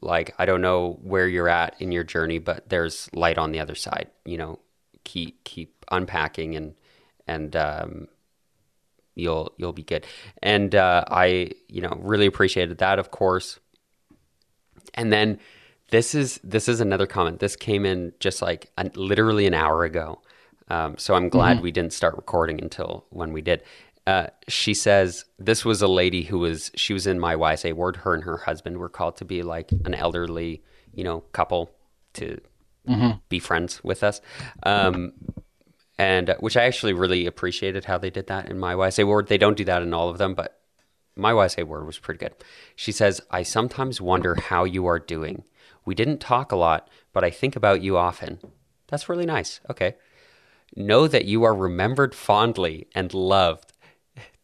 [0.00, 3.60] like I don't know where you're at in your journey, but there's light on the
[3.60, 4.08] other side.
[4.24, 4.58] You know,
[5.04, 6.74] keep keep unpacking and
[7.26, 8.08] and um,
[9.14, 10.06] you'll you'll be good.
[10.42, 13.58] And uh, I you know really appreciated that, of course.
[14.94, 15.38] And then
[15.90, 17.40] this is this is another comment.
[17.40, 20.20] This came in just like an, literally an hour ago.
[20.68, 23.62] Um, so I'm glad we didn't start recording until when we did.
[24.06, 27.96] Uh, she says this was a lady who was she was in my YSA ward.
[27.96, 30.62] Her and her husband were called to be like an elderly,
[30.94, 31.70] you know, couple
[32.14, 32.40] to
[33.28, 34.20] be friends with us.
[34.62, 35.12] Um,
[35.98, 39.28] and uh, which I actually really appreciated how they did that in my YSA ward.
[39.28, 40.60] They don't do that in all of them, but
[41.16, 42.34] my YSA word was pretty good.
[42.76, 45.44] She says, I sometimes wonder how you are doing.
[45.84, 48.38] We didn't talk a lot, but I think about you often.
[48.86, 49.60] That's really nice.
[49.68, 49.96] Okay.
[50.76, 53.72] Know that you are remembered fondly and loved.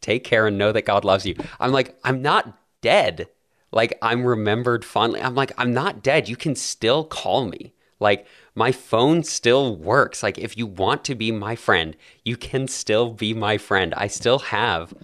[0.01, 1.37] Take care and know that God loves you.
[1.61, 3.29] I'm like, I'm not dead.
[3.73, 5.21] Like, I'm remembered fondly.
[5.21, 6.29] I'm like, I'm not dead.
[6.29, 7.73] You can still call me.
[8.01, 10.23] Like, my phone still works.
[10.23, 13.95] Like, if you want to be my friend, you can still be my friend.
[13.97, 14.95] I still have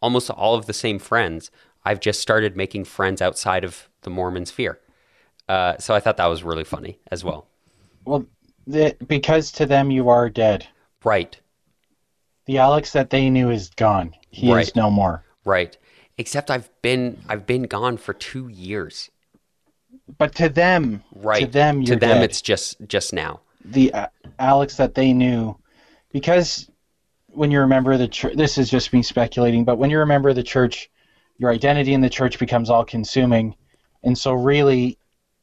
[0.00, 1.50] almost all of the same friends.
[1.84, 4.78] I've just started making friends outside of the Mormon sphere.
[5.48, 7.46] Uh, so I thought that was really funny as well.
[8.04, 8.26] Well,
[8.68, 10.66] the, because to them you are dead.
[11.04, 11.36] Right,
[12.46, 14.14] The Alex that they knew is gone.
[14.30, 14.66] He Right.
[14.66, 15.24] is no more.
[15.44, 15.76] right.
[16.20, 19.10] Except I've been I've been gone for two years.
[20.18, 21.40] but to them, right?
[21.44, 22.24] To them, to them, dead.
[22.24, 23.40] it's just just now.
[23.64, 24.06] the uh,
[24.38, 25.56] Alex that they knew,
[26.12, 26.68] because
[27.28, 30.02] when you're a member of the church, this is just me speculating, but when you're
[30.02, 30.90] a member of the church,
[31.38, 33.54] your identity in the church becomes all consuming,
[34.02, 34.98] and so really,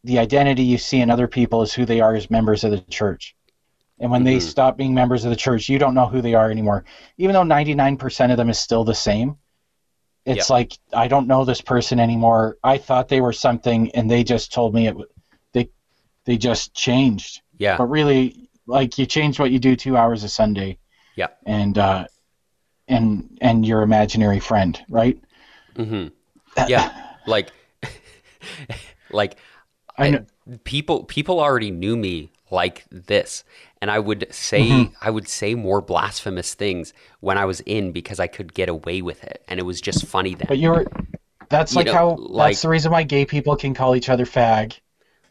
[0.05, 2.79] the identity you see in other people is who they are as members of the
[2.81, 3.35] church.
[3.99, 4.41] And when they Mhm.
[4.41, 6.83] stop being members of the church, you don't know who they are anymore.
[7.17, 9.37] Even though 99% of them is still the same,
[10.25, 12.57] it's like I don't know this person anymore.
[12.63, 14.95] I thought they were something, and they just told me it.
[15.53, 15.69] They
[16.25, 20.29] they just changed Yeah, but really like you change what you do two hours a
[20.29, 20.77] sunday
[21.15, 21.27] Yeah.
[21.45, 22.07] and uh
[22.87, 25.17] and and your imaginary friend right
[25.75, 26.07] Mm-hmm.
[26.67, 26.89] yeah.
[27.27, 27.51] Like,
[29.09, 29.37] like
[29.97, 30.25] i know.
[30.63, 33.43] people people already knew me like this.
[33.81, 34.93] And i would say Mm-hmm.
[35.01, 39.01] i would say more blasphemous things when i was in because i could get away
[39.01, 39.43] with it.
[39.47, 40.45] And it was just funny then.
[40.47, 40.85] But you're
[41.49, 44.09] that's You like know, how like- that's the reason why gay people can call each
[44.09, 44.79] other fag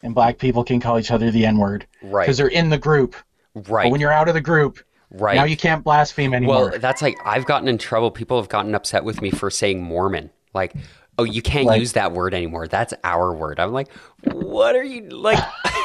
[0.03, 1.87] and black people can call each other the n word.
[2.03, 2.23] Right.
[2.25, 3.15] Because they're in the group.
[3.55, 3.85] Right.
[3.85, 4.79] but when you're out of the group
[5.11, 5.35] right.
[5.35, 6.69] now you can't blaspheme anymore.
[6.71, 8.11] well that's like i've gotten in trouble.
[8.11, 10.29] People have gotten upset with me for saying mormon.
[10.53, 10.73] Like
[11.17, 12.67] oh you can't Like- use that word anymore.
[12.67, 13.59] That's our word.
[13.59, 13.91] I'm like
[14.31, 15.39] what are you like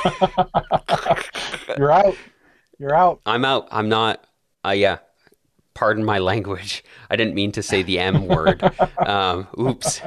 [1.76, 2.16] you're out.
[2.78, 3.20] You're out.
[3.26, 3.68] I'm out.
[3.70, 4.24] I'm not
[4.64, 4.98] uh yeah.
[5.74, 6.84] Pardon my language.
[7.10, 8.62] I didn't mean to say the m word.
[9.06, 10.00] Um oops.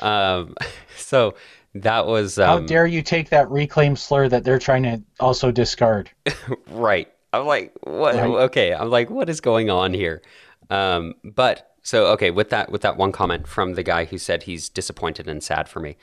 [0.00, 0.54] Um
[0.96, 1.34] so
[1.74, 5.50] that was how um dare you take that reclaimed slur that they're trying to also
[5.50, 6.10] discard?
[6.70, 7.08] Right.
[7.32, 8.14] I'm like what?
[8.14, 8.24] Right.
[8.26, 8.74] okay.
[8.74, 10.22] I'm like what is going on here?
[10.70, 14.42] Um but so okay with that with that one comment from the guy who said
[14.42, 15.96] he's disappointed and sad for me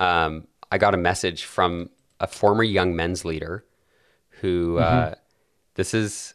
[0.00, 3.64] um i got a message from a former young men's leader
[4.40, 5.14] who uh
[5.76, 6.34] this is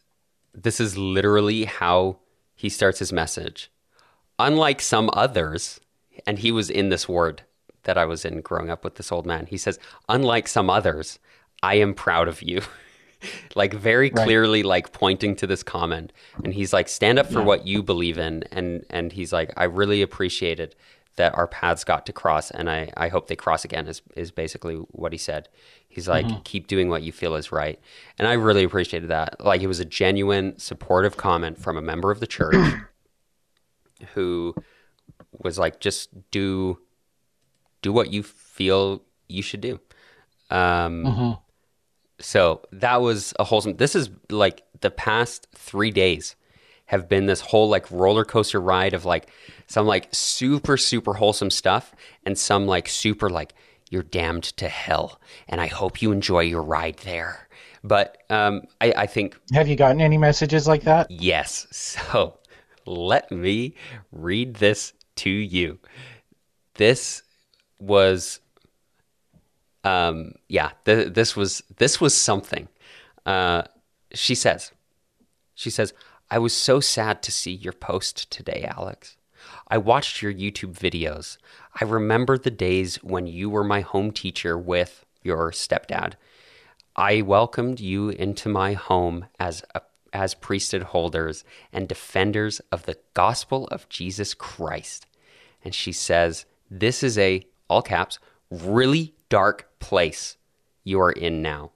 [0.54, 2.18] this is literally how
[2.56, 3.72] he starts his message.
[4.38, 5.80] Unlike some others
[6.28, 7.44] and he was in this ward
[7.84, 9.80] that i was in growing up with this old man he says
[10.10, 11.18] unlike some others
[11.64, 12.62] i am proud of you
[13.56, 14.24] like very Right.
[14.26, 16.12] clearly like pointing to this comment.
[16.44, 18.44] And he's like stand up for what you believe in.
[18.52, 20.76] And and he's like i really appreciated
[21.18, 24.32] that our paths got to cross and i i hope they cross again is is
[24.32, 25.50] basically what he said.
[25.90, 27.78] He's like keep doing what you feel is right.
[28.18, 29.44] And i really appreciated that.
[29.44, 32.56] Like it was a genuine supportive comment from a member of the church
[34.14, 34.56] who
[35.44, 36.80] was like just do
[37.82, 39.80] do what you feel you should do.
[40.50, 41.40] Um Mhm.
[42.22, 43.78] So that was a wholesome.
[43.78, 46.36] This is like the past three days
[46.86, 49.30] have been this whole like roller coaster ride of like
[49.68, 51.96] some like super super wholesome stuff
[52.26, 53.54] and some like super like
[53.90, 57.48] you're damned to hell and I hope you enjoy your ride there.
[57.84, 61.68] But um, I, I think have you gotten any messages like that yes.
[61.72, 62.38] So
[62.86, 63.76] let me
[64.12, 65.80] read this to you.
[66.76, 67.24] This
[67.80, 68.41] was
[69.84, 72.68] um yeah th- this was this was something.
[73.26, 73.64] Uh
[74.14, 74.72] she says
[75.56, 75.94] she says
[76.30, 79.18] i was so sad to see your post today alex.
[79.68, 81.38] I watched your youtube videos.
[81.80, 86.14] I remember the days when you were my home teacher with your stepdad.
[86.96, 92.98] I welcomed you into my home as a, as priesthood holders and defenders of the
[93.14, 95.06] gospel of Jesus Christ.
[95.64, 98.20] And she says, "This is a all caps
[98.52, 100.38] really dark place
[100.84, 101.72] you are in now.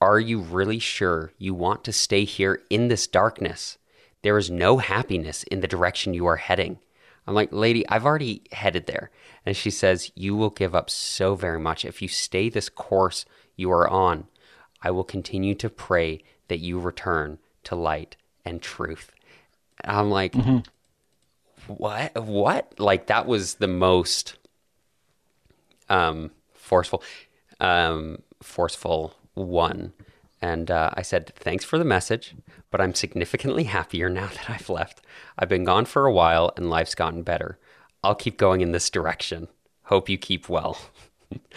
[0.00, 3.78] Are you really sure you want to stay here in this darkness?
[4.22, 6.80] There is no happiness in the direction you are heading."
[7.26, 9.10] I'm like, "Lady, I've already headed there."
[9.44, 13.24] And she says, "You will give up so very much if you stay this course
[13.56, 14.26] you are on.
[14.82, 19.12] I will continue to pray that you return to light and truth."
[19.80, 20.58] And I'm like, mm-hmm.
[21.72, 22.14] "What?
[22.22, 24.36] What?" Like that was the most
[25.88, 27.02] um, forceful,
[27.60, 29.92] um, forceful one.
[30.42, 32.34] And uh, I said, "Thanks for the message,
[32.70, 35.00] but I'm significantly happier now that I've left.
[35.38, 37.58] I've been gone for a while, and life's gotten better.
[38.04, 39.48] I'll keep going in this direction.
[39.84, 40.78] Hope you keep well."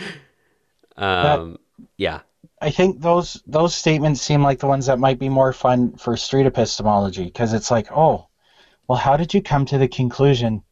[0.97, 1.57] um,
[1.97, 2.21] yeah,
[2.61, 6.17] I think those those statements seem like the ones that might be more fun for
[6.17, 8.27] street epistemology because it's like, oh,
[8.87, 10.63] well, how did you come to the conclusion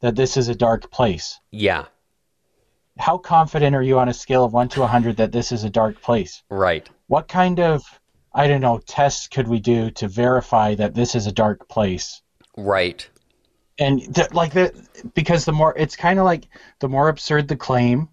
[0.00, 1.40] that this is a dark place?
[1.50, 1.86] yeah,
[3.00, 5.64] How confident are you on a scale of one to a hundred that this is
[5.64, 6.42] a dark place?
[6.50, 7.82] right, What kind of
[8.32, 12.22] I don't know tests could we do to verify that this is a dark place?
[12.56, 13.08] right,
[13.78, 14.74] And th- like that,
[15.14, 16.46] because the more it's kind of like
[16.80, 18.08] the more absurd the claim,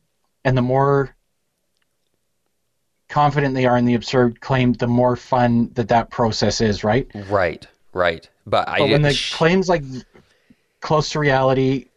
[0.46, 1.16] and the more
[3.10, 7.08] confident they are in the absurd claim, the more fun that that process is, right?
[7.30, 8.30] right, right.
[8.46, 9.84] But I when the sh- claims like
[10.80, 11.90] close to reality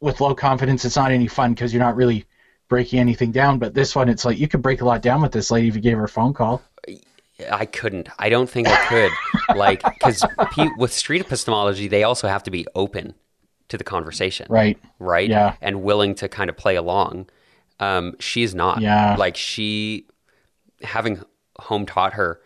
[0.00, 2.24] with low confidence, it's not any fun because you're not really
[2.72, 3.58] breaking anything down.
[3.58, 5.74] But this one, it's like you could break a lot down with this lady if
[5.74, 6.62] you gave her a phone call.
[7.50, 8.08] I couldn't.
[8.18, 9.56] I don't think I could.
[9.56, 10.24] like, because
[10.78, 13.14] with street epistemology, they also have to be open
[13.68, 14.78] to the conversation, Right.
[14.98, 15.28] right?
[15.28, 15.54] Yeah.
[15.60, 17.28] and willing to kind of play along.
[17.80, 18.80] Um, she's not.
[18.80, 19.16] Yeah.
[19.18, 20.06] Like she,
[20.82, 21.20] having
[21.58, 22.40] home taught her,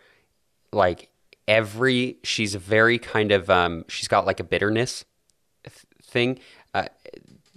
[0.73, 1.09] like
[1.47, 5.05] every, she's a very kind of, um, she's got like a bitterness
[5.63, 6.39] th- thing.
[6.73, 6.87] Uh,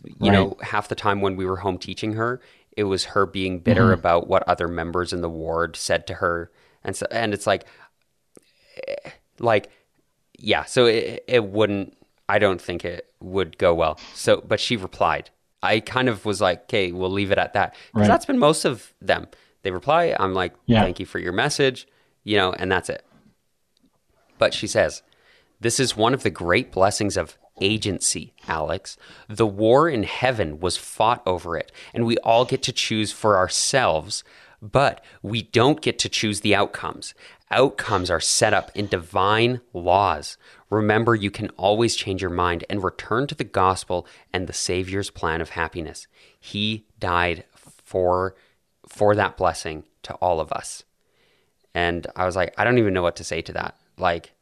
[0.05, 0.33] you Right.
[0.33, 2.41] know, half the time when we were home teaching her,
[2.81, 4.01] it was her being bitter Mm-hmm.
[4.01, 6.51] about what other members in the ward said to her,
[6.85, 7.65] and so, and it's like,
[8.89, 9.71] eh, like,
[10.39, 10.65] yeah.
[10.65, 11.97] So it, it wouldn't.
[12.29, 13.99] I don't think it would go well.
[14.15, 15.31] So, but she replied.
[15.63, 17.75] I kind of was like, okay, we'll leave it at that.
[17.93, 18.09] Because Right.
[18.09, 19.29] that's been most of them.
[19.63, 20.17] They reply.
[20.19, 20.81] I'm like, Yeah.
[20.83, 21.87] thank you for your message,
[22.25, 23.05] you know, and that's it.
[24.39, 25.03] But she says,
[25.61, 28.97] This is one of the great blessings of agency, Alex.
[29.29, 33.37] The war in heaven was fought over it, and we all get to choose for
[33.37, 34.25] ourselves,
[34.61, 37.15] but we don't get to choose the outcomes.
[37.51, 40.37] Outcomes are set up in divine laws.
[40.71, 45.11] Remember, you can always change your mind and return to the gospel and the Savior's
[45.11, 46.07] plan of happiness.
[46.39, 48.37] He died for,
[48.89, 50.85] for that blessing to all of us.
[51.75, 53.77] And I was like, I don't even know what to say to that.
[53.99, 54.33] Like,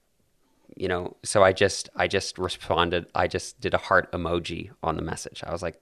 [0.80, 3.06] you know, so I just I just responded.
[3.14, 5.42] I just did a heart emoji on the message.
[5.46, 5.80] I was like,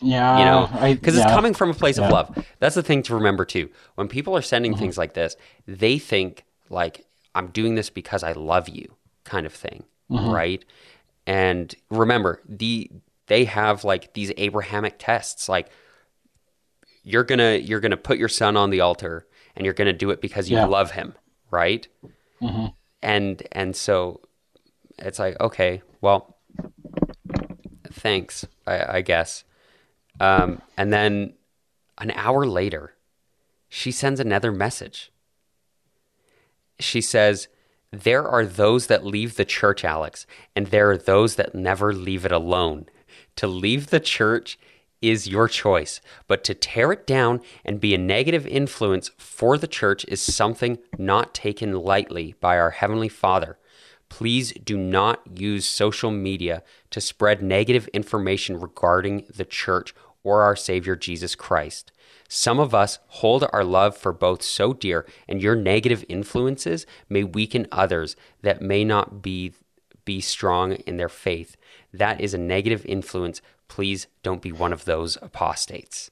[0.00, 0.38] Yeah.
[0.38, 1.22] you know, because yeah.
[1.24, 2.06] it's coming from a place Yeah.
[2.06, 2.46] of love.
[2.60, 3.70] That's the thing to remember too.
[3.94, 4.80] When people are sending Mm-hmm.
[4.80, 9.52] things like this, they think like I'm doing this because I love you, kind of
[9.54, 10.30] thing, Mm-hmm.
[10.30, 10.64] right?
[11.26, 12.90] And remember, the
[13.26, 15.68] they have like these Abrahamic tests, like
[17.02, 19.26] you're gonna you're gonna put your son on the altar,
[19.56, 20.66] and you're gonna do it because you Yeah.
[20.66, 21.14] love him,
[21.50, 21.86] right?
[23.08, 24.20] And and so
[24.98, 26.36] it's like okay, well,
[27.90, 29.44] thanks, I, I guess.
[30.20, 31.32] Um, and then
[31.96, 32.94] an hour later,
[33.68, 35.10] she sends another message.
[36.78, 37.48] She says,
[37.90, 42.26] There are those that leave the church, Alex, and there are those that never leave
[42.26, 42.86] it alone.
[43.36, 44.58] To leave the church
[45.00, 49.66] is your choice, but to tear it down and be a negative influence for the
[49.66, 53.58] church is something not taken lightly by our Heavenly Father.
[54.08, 60.56] Please do not use social media to spread negative information regarding the church or our
[60.56, 61.92] Savior Jesus Christ.
[62.28, 67.24] Some of us hold our love for both so dear, and your negative influences may
[67.24, 69.52] weaken others that may not be
[70.04, 71.54] be strong in their faith.
[71.92, 73.42] That is a negative influence.
[73.68, 76.10] Please don't be one of those apostates.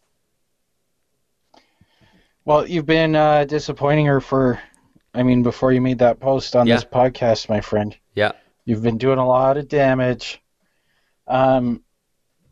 [2.44, 4.60] Well, you've been uh, disappointing her for,
[5.12, 6.76] I mean, before you made that post on Yeah.
[6.76, 7.96] this podcast, my friend.
[8.14, 8.32] Yeah.
[8.64, 10.40] You've been doing a lot of damage.
[11.26, 11.82] Um,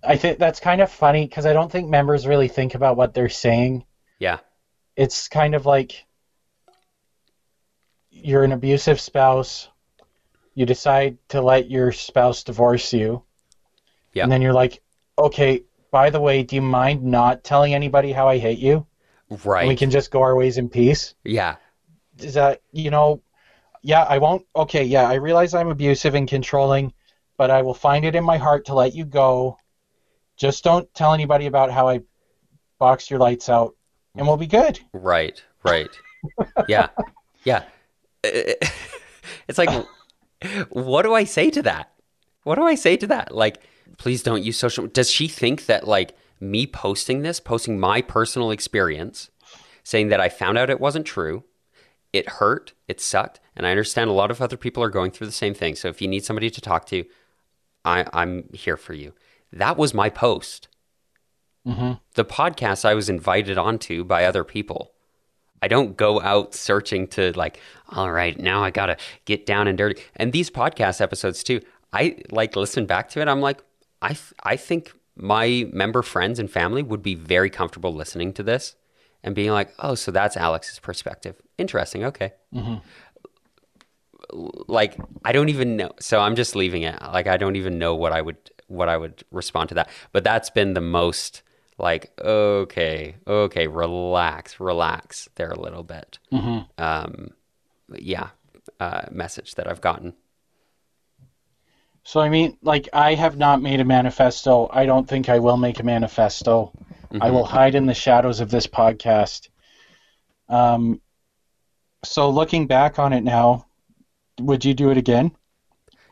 [0.03, 3.15] I think that's kind of funny because I don't think members really think about what
[3.15, 3.85] they're saying.
[4.19, 4.39] Yeah.
[4.97, 6.05] It's kind of like
[8.11, 9.69] you're an abusive spouse.
[10.55, 13.23] You decide to let your spouse divorce you.
[14.13, 14.25] Yeah.
[14.25, 14.81] And then you're like,
[15.19, 18.87] okay, by the way, do you mind not telling anybody how I hate you?
[19.31, 19.69] And Right.
[19.69, 21.15] we can just go our ways in peace.
[21.25, 21.57] yeah.
[22.19, 23.21] is that you know
[23.83, 26.93] yeah i won't okay yeah i realize i'm abusive and controlling
[27.37, 29.59] but i will find it in my heart to let you go
[30.37, 32.01] just don't tell anybody about how i
[32.79, 33.75] boxed your lights out
[34.15, 35.91] and we'll be good Right, right.
[36.69, 36.87] yeah,
[37.43, 37.65] yeah.
[39.49, 39.71] It's like,
[40.71, 41.93] what do I say to that?
[42.45, 43.35] What do I say to that?
[43.35, 43.59] Like,
[43.99, 44.87] please don't use social.
[44.87, 49.31] Does she think that like me posting this, posting my personal experience,
[49.83, 51.45] saying that I found out it wasn't true,
[52.13, 55.27] it hurt, it sucked, and I understand a lot of other people are going through
[55.27, 55.75] the same thing.
[55.75, 57.05] So if you need somebody to talk to,
[57.85, 59.13] I, I'm here for you.
[59.53, 60.69] That was my post.
[61.67, 61.93] Mm-hmm.
[62.15, 64.93] The podcast I was invited onto by other people.
[65.63, 67.59] I don't go out searching to like,
[67.89, 70.03] all right, now I gotta get down and dirty.
[70.17, 71.61] And these podcast episodes too,
[71.93, 73.29] I like listen back to it.
[73.29, 73.63] I'm like,
[74.05, 78.43] I th- I think my member friends and family would be very comfortable listening to
[78.43, 78.77] this
[79.23, 81.41] and being like, oh, so that's Alex's perspective.
[81.57, 82.05] Interesting.
[82.05, 82.33] Okay.
[84.33, 85.91] Like I don't even know.
[86.01, 87.01] So I'm just leaving it.
[87.01, 88.37] Like I don't even know what I would
[88.67, 89.89] what I would respond to that.
[90.13, 91.43] But that's been the most
[91.79, 96.19] like okay, okay, relax, relax there a little bit.
[96.79, 97.31] Um,
[97.97, 98.29] yeah,
[98.81, 100.15] uh, message that I've gotten.
[102.05, 104.69] So i mean like i have not made a manifesto.
[104.73, 106.73] I don't think i will make a manifesto.
[107.21, 109.49] I will hide in the shadows of this podcast.
[110.49, 111.01] Um,
[112.05, 113.67] so looking back on it now
[114.41, 115.33] would you do it again?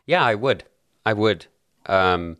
[0.05, 0.63] Yeah, I would.
[1.05, 1.45] I would.
[1.85, 2.37] Um,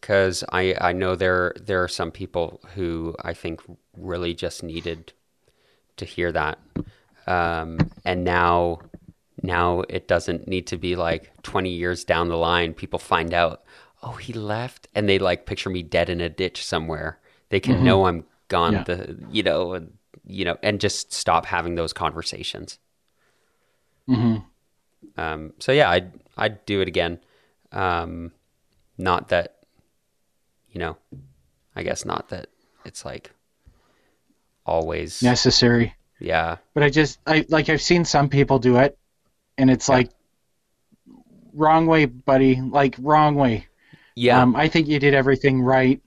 [0.00, 3.62] because I I know there there are some people who I think
[3.96, 5.14] really just needed
[5.96, 6.58] to hear that,
[7.26, 8.80] um, and now
[9.44, 13.62] now it doesn't need to be like 20 years down the line people find out
[14.02, 17.18] oh he left and they like picture me dead in a ditch somewhere
[17.50, 17.84] they can mm-hmm.
[17.84, 18.84] know i'm gone yeah.
[18.84, 19.92] the you know and,
[20.26, 22.78] you know and just stop having those conversations
[24.08, 24.36] mm-hmm.
[25.20, 27.18] um, so yeah i'd i'd do it again
[27.72, 28.32] um,
[28.96, 29.56] not that
[30.72, 30.96] you know
[31.76, 32.46] i guess not that
[32.84, 33.30] it's like
[34.64, 38.96] always necessary yeah but i just i like i've seen some people do it
[39.58, 39.94] and it's yeah.
[39.96, 40.10] like
[41.52, 42.60] wrong way, buddy.
[42.60, 43.66] Like wrong way.
[44.14, 44.40] Yeah.
[44.40, 46.00] Um, I think you did everything right.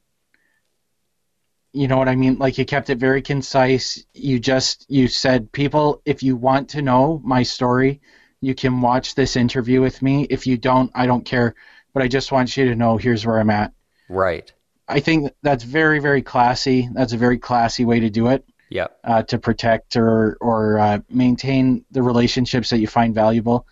[1.73, 2.37] You know what I mean?
[2.37, 4.03] Like you kept it very concise.
[4.13, 8.01] You just you said, people, if you want to know my story,
[8.41, 10.25] you can watch this interview with me.
[10.29, 11.55] If you don't, I don't care.
[11.93, 13.73] But I just want you to know here's where I'm at.
[14.09, 14.51] Right.
[14.87, 16.89] I think that's very, very classy.
[16.93, 20.99] That's a very classy way to do it yeah, uh, to protect or or uh,
[21.09, 23.65] maintain the relationships that you find valuable.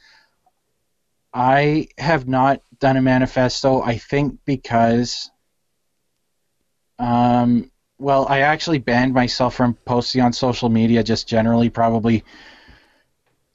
[1.34, 3.82] I have not done a manifesto.
[3.82, 5.30] I think because,
[6.98, 12.24] um, well, I actually banned myself from posting on social media just generally, probably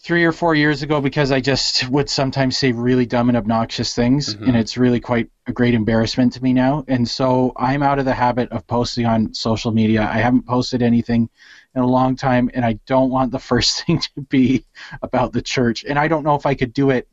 [0.03, 3.95] three or four years ago because I just would sometimes say really dumb and obnoxious
[3.95, 4.45] things, mm-hmm.
[4.45, 6.85] and it's really quite a great embarrassment to me now.
[6.89, 10.03] And so I'm out of the habit of posting on social media.
[10.03, 11.29] I haven't posted anything
[11.75, 14.65] in a long time, and I don't want the first thing to be
[15.03, 15.85] about the church.
[15.85, 17.09] And I don't know if I could do it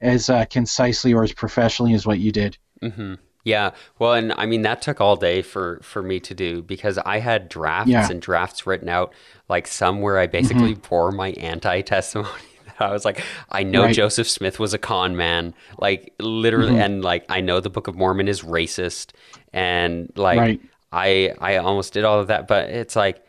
[0.00, 2.58] as uh, concisely or as professionally as what you did.
[2.82, 3.14] Mm-hmm.
[3.44, 6.98] Yeah, well, and I mean that took all day for for me to do because
[6.98, 8.08] I had drafts yeah.
[8.08, 9.12] and drafts written out,
[9.48, 10.88] like some where I basically mm-hmm.
[10.88, 12.30] bore my anti testimony.
[12.78, 13.94] I was like, I know right.
[13.94, 16.80] Joseph Smith was a con man, like literally, mm-hmm.
[16.80, 19.10] and like I know the Book of Mormon is racist,
[19.52, 20.60] and like right.
[20.92, 23.24] I I almost did all of that, but it's like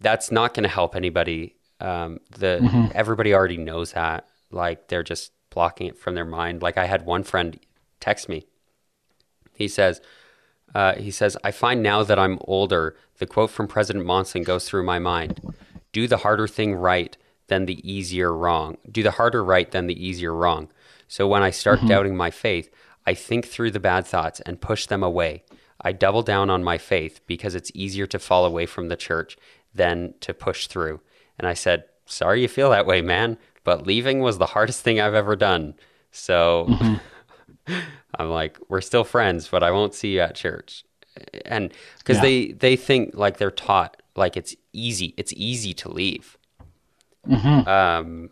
[0.00, 1.54] that's not going to help anybody.
[1.80, 2.86] Um, the mm-hmm.
[2.92, 6.60] everybody already knows that, like they're just blocking it from their mind.
[6.60, 7.56] Like I had one friend
[8.00, 8.46] text me
[9.56, 10.00] he says,
[10.74, 14.68] uh, he says, I find now that I'm older, the quote from President Monson goes
[14.68, 15.40] through my mind
[15.92, 18.76] do the harder thing right than the easier wrong.
[18.90, 20.68] Do the harder right than the easier wrong.
[21.08, 21.88] So when I start mm-hmm.
[21.88, 22.68] doubting my faith,
[23.06, 25.44] I think through the bad thoughts and push them away.
[25.80, 29.38] I double down on my faith because it's easier to fall away from the church
[29.74, 31.00] than to push through.
[31.38, 35.00] And I said, Sorry you feel that way, man, but leaving was the hardest thing
[35.00, 35.74] I've ever done.
[36.10, 36.66] So.
[36.68, 37.74] Mm-hmm.
[38.18, 40.84] I'm like, we're still friends, but I won't see you at church.
[41.44, 42.22] And because yeah.
[42.22, 46.36] they they think like they're taught like it's easy, it's easy to leave.
[47.26, 47.68] Mm-hmm.
[47.68, 48.30] Um,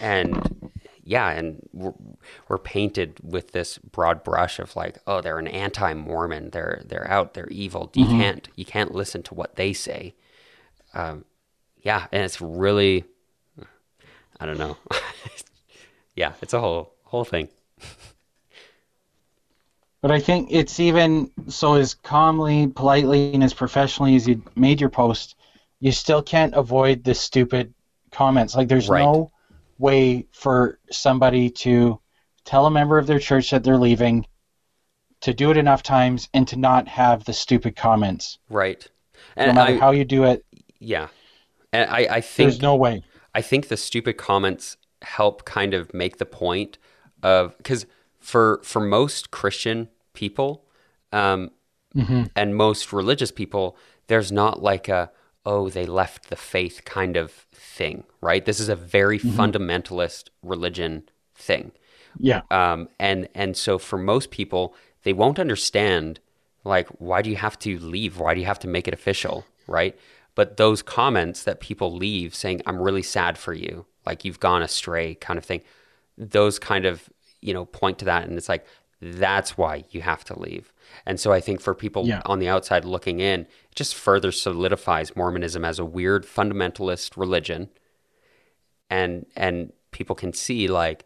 [0.00, 0.70] and
[1.04, 1.92] yeah, and we're,
[2.48, 6.50] we're, painted with this broad brush of like, oh, they're an anti-Mormon.
[6.50, 7.34] They're they're out.
[7.34, 7.90] They're evil.
[7.94, 8.20] You mm-hmm.
[8.20, 10.14] can't you can't listen to what they say.
[10.94, 11.24] Um,
[11.82, 13.04] yeah, and it's really,
[14.40, 14.78] I don't know.
[16.16, 17.48] yeah, it's a whole whole thing.
[20.04, 24.78] But I think it's even so as calmly, politely, and as professionally as you made
[24.78, 25.34] your post,
[25.80, 27.72] you still can't avoid the stupid
[28.12, 28.54] comments.
[28.54, 29.00] Like there's right.
[29.00, 29.32] no
[29.78, 31.98] way for somebody to
[32.44, 34.26] tell a member of their church that they're leaving,
[35.22, 38.38] to do it enough times, and to not have the stupid comments.
[38.50, 38.86] Right.
[39.36, 40.44] And no matter I, how you do it.
[40.80, 41.08] Yeah.
[41.72, 43.02] And I, I think there's no way.
[43.34, 46.76] I think the stupid comments help kind of make the point
[47.22, 47.86] of because
[48.24, 50.64] for for most Christian people
[51.12, 51.50] um,
[51.94, 52.24] mm-hmm.
[52.34, 55.10] and most religious people, there's not like a
[55.46, 58.44] oh they left the faith kind of thing, right?
[58.44, 59.38] This is a very mm-hmm.
[59.38, 61.72] fundamentalist religion thing.
[62.18, 62.42] Yeah.
[62.50, 66.20] Um, and and so for most people, they won't understand
[66.64, 68.18] like why do you have to leave?
[68.18, 69.96] Why do you have to make it official, right?
[70.34, 74.62] But those comments that people leave saying I'm really sad for you, like you've gone
[74.62, 75.60] astray kind of thing,
[76.16, 77.08] those kind of,
[77.44, 78.66] you know, point to that and it's like
[79.00, 80.72] that's why you have to leave.
[81.04, 82.22] And so I think for people yeah.
[82.24, 87.68] on the outside looking in, it just further solidifies Mormonism as a weird fundamentalist religion.
[88.88, 91.04] And and people can see like,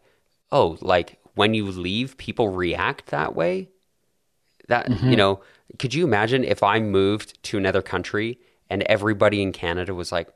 [0.51, 3.69] oh, like when you leave, people react that way.
[4.67, 5.09] That mm-hmm.
[5.09, 5.41] you know,
[5.77, 10.29] could you imagine if I moved to another country and everybody in Canada was like,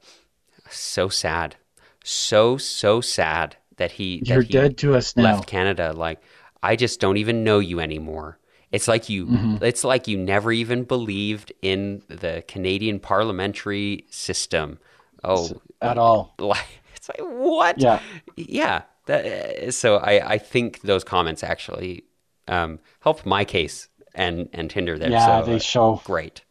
[0.69, 1.55] so sad,
[2.03, 5.35] so so sad that he you're that he dead to us now.
[5.35, 6.21] Left Canada, like
[6.61, 8.39] I just don't even know you anymore.
[8.71, 9.63] It's like you mm-hmm.
[9.63, 14.79] it's like you never even believed in the Canadian parliamentary system.
[15.23, 15.49] Oh,
[15.81, 16.33] at all.
[16.39, 16.65] Like
[16.95, 17.79] it's like what?
[17.79, 17.99] Yeah.
[18.35, 18.83] Yeah.
[19.05, 22.05] That, so I I think those comments actually
[22.47, 25.09] um, helped my case and and Tinder there.
[25.09, 26.01] Yeah, so, they show.
[26.05, 26.43] great.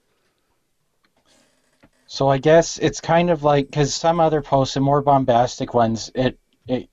[2.07, 6.11] So I guess it's kind of like because some other posts and more bombastic ones,
[6.15, 6.39] it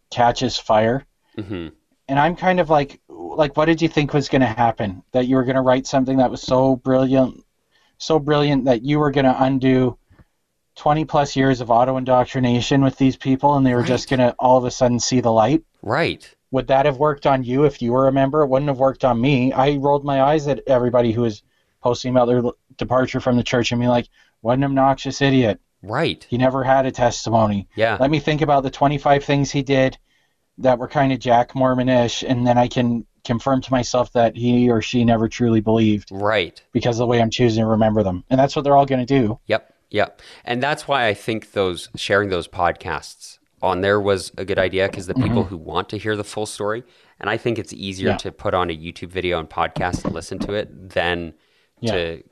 [0.09, 1.05] catches fire,
[1.35, 1.69] hmm
[2.09, 5.03] and I'm kind of like, like, what did you think was going to happen?
[5.11, 7.45] That you were going to write something that was so brilliant,
[7.99, 9.95] so brilliant that you were going to undo
[10.75, 14.33] 20 plus years of auto indoctrination with these people, and they were just going to
[14.39, 15.61] all of a sudden see the light.
[15.83, 16.27] Right.
[16.49, 18.41] Would that have worked on you if you were a member?
[18.41, 19.53] It wouldn't have worked on me.
[19.53, 21.43] I rolled my eyes at everybody who was
[21.83, 22.41] posting about their
[22.77, 24.09] departure from the church and be like,
[24.41, 25.59] what an obnoxious idiot.
[25.81, 26.25] Right.
[26.29, 27.67] He never had a testimony.
[27.75, 27.97] Yeah.
[27.99, 29.97] Let me think about the 25 things he did
[30.57, 34.69] that were kind of Jack Mormonish, and then I can confirm to myself that he
[34.69, 36.61] or she never truly believed Right.
[36.73, 38.23] because of the way I'm choosing to remember them.
[38.29, 39.39] And that's what they're all going to do.
[39.45, 39.73] Yep.
[39.91, 40.21] Yep.
[40.45, 44.87] And that's why I think those sharing those podcasts on there was a good idea
[44.87, 45.49] because the people mm-hmm.
[45.49, 46.83] who want to hear the full story,
[47.19, 48.17] and I think it's easier Yeah.
[48.17, 51.33] to put on a YouTube video and podcast and listen to it than
[51.81, 51.91] Yeah.
[51.93, 52.23] to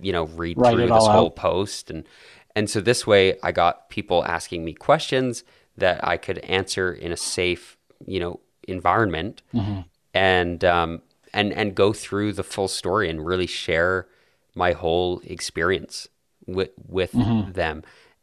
[0.00, 1.36] you know read Write through this whole out.
[1.36, 2.04] post and
[2.56, 5.44] and so this way I got people asking me questions
[5.76, 7.76] that I could answer in a safe
[8.06, 9.80] you know environment Mm-hmm.
[10.14, 11.02] and um
[11.32, 14.08] and and go through the full story and really share
[14.54, 16.08] my whole experience
[16.46, 17.52] with with Mm-hmm.
[17.52, 17.82] them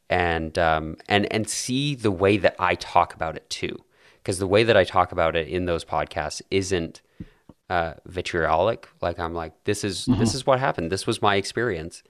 [0.10, 3.76] and um and and see the way that I talk about it too
[4.18, 7.02] because the way that I talk about it in those podcasts isn't
[7.70, 8.88] uh, vitriolic.
[9.02, 10.92] Like I'm like, this is this is what happened.
[10.92, 12.04] This was my experience,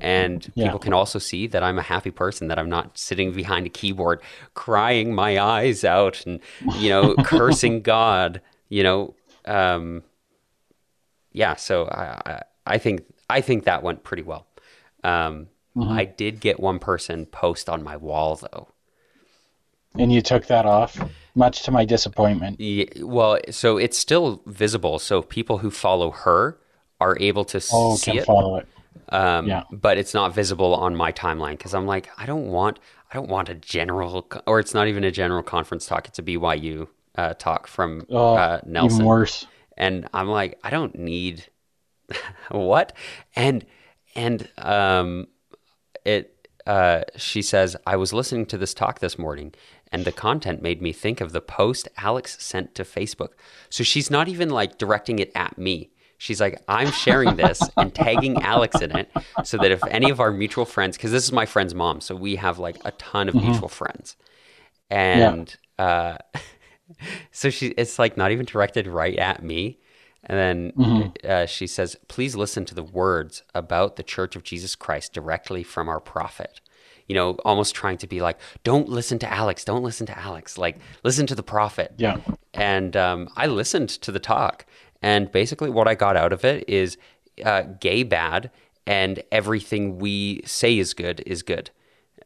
[0.00, 0.64] and Yeah.
[0.64, 2.48] people can also see that I'm a happy person.
[2.48, 4.20] That I'm not sitting behind a keyboard
[4.54, 6.40] crying my eyes out and
[6.72, 8.40] you know cursing God.
[8.68, 9.14] You know,
[9.46, 10.02] um,
[11.32, 11.54] yeah.
[11.56, 14.46] So I, I think I think that went pretty well.
[15.02, 15.48] Um,
[15.80, 18.68] I did get one person post on my wall though.
[19.96, 21.00] And you took that off,
[21.34, 22.58] much to my disappointment.
[22.58, 24.98] Yeah, well, so it's still visible.
[24.98, 26.58] So people who follow her
[27.00, 28.68] are able to Oh, see can it, follow it.
[29.14, 29.62] Um, yeah.
[29.70, 33.28] but it's not visible on my timeline because I'm like, I don't want, I don't
[33.28, 36.08] want a general, or it's not even a general conference talk.
[36.08, 39.46] It's a BYU uh, talk from Oh, uh, Nelson, even worse.
[39.76, 41.46] and I'm like, I don't need
[42.50, 42.92] what,
[43.36, 43.64] and
[44.14, 45.28] and um,
[46.04, 46.30] it.
[46.66, 49.52] Uh, she says, I was listening to this talk this morning,
[49.92, 53.32] and the content made me think of the post Alex sent to Facebook.
[53.68, 55.90] So she's not even like directing it at me.
[56.24, 59.10] She's like, I'm sharing this and tagging Alex in it
[59.44, 62.16] so that if any of our mutual friends, because this is my friend's mom, so
[62.16, 64.16] we have like a ton of mutual friends.
[64.88, 66.16] And uh,
[67.30, 69.80] so she, it's like not even directed right at me.
[70.24, 74.74] And then uh, she says, please listen to the words about the Church of Jesus
[74.74, 76.62] Christ directly from our prophet.
[77.06, 80.56] You know, almost trying to be like, don't listen to Alex, don't listen to Alex,
[80.56, 81.92] like, listen to the prophet.
[81.98, 82.16] Yeah.
[82.54, 84.64] And um, I listened to the talk.
[85.04, 86.96] And basically, what I got out of it is
[87.44, 88.50] uh, gay bad,
[88.86, 91.70] and everything we say is good is good.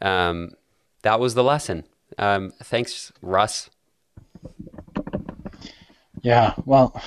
[0.01, 0.53] Um,
[1.03, 1.89] that was the lesson.
[2.19, 3.69] Um, thanks, Russ.
[6.23, 7.03] Yeah, well,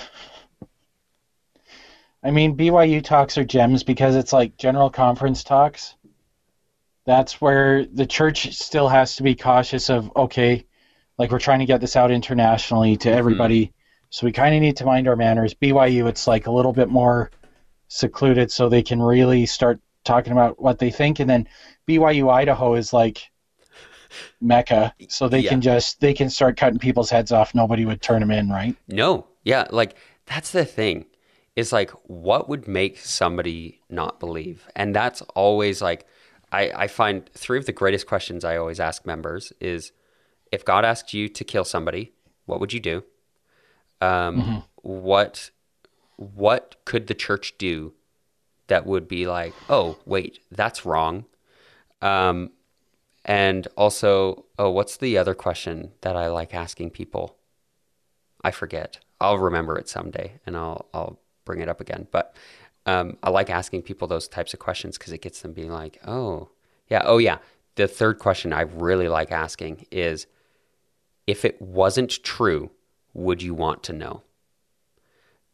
[2.22, 5.96] I mean, BYU talks are gems because it's like general conference talks.
[7.06, 10.66] That's where the church still has to be cautious of, okay,
[11.18, 13.72] like we're trying to get this out internationally to everybody,
[14.12, 15.54] so we kind of need to mind our manners.
[15.54, 17.32] BYU, it's like a little bit more
[17.88, 21.20] secluded so they can really start talking about what they think.
[21.20, 21.48] And then
[21.88, 23.24] BYU Idaho is like
[24.42, 25.52] Mecca, so they Yeah.
[25.52, 27.56] can just, they can start cutting people's heads off.
[27.56, 28.76] Nobody would turn them in, right?
[28.88, 29.96] No, yeah, like
[30.26, 31.06] that's the thing.
[31.56, 36.08] Is like what would make somebody not believe, and that's always like
[36.52, 39.92] I, I find three of the greatest questions I always ask members is
[40.52, 42.14] if God asked you to kill somebody,
[42.46, 43.04] what would you do?
[44.02, 45.52] Um, What
[46.18, 47.94] what could the church do
[48.68, 51.26] that would be like, oh wait, that's wrong?
[52.02, 52.52] Um,
[53.26, 57.38] and also, oh, what's the other question that I like asking people?
[58.44, 59.00] I forget.
[59.20, 62.08] I'll remember it someday, and I'll I'll bring it up again.
[62.12, 62.36] But
[62.88, 66.00] um, I like asking people those types of questions because it gets them being like,
[66.08, 66.50] "Oh,
[66.88, 67.38] yeah, oh yeah."
[67.76, 70.28] The third question I really like asking is,
[71.28, 72.72] if it wasn't true,
[73.14, 74.24] would you want to know?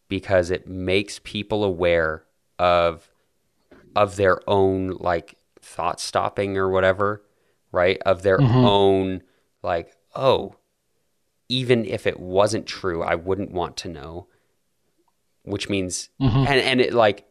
[0.07, 2.23] Because it makes people aware
[2.57, 3.09] of
[3.95, 7.23] of their own like thought stopping or whatever,
[7.71, 7.97] right?
[8.05, 8.57] Of their mm-hmm.
[8.57, 9.23] own
[9.63, 10.55] like, oh,
[11.49, 14.27] even if it wasn't true, I wouldn't want to know.
[15.43, 16.37] Which means, mm-hmm.
[16.37, 17.25] and and it like,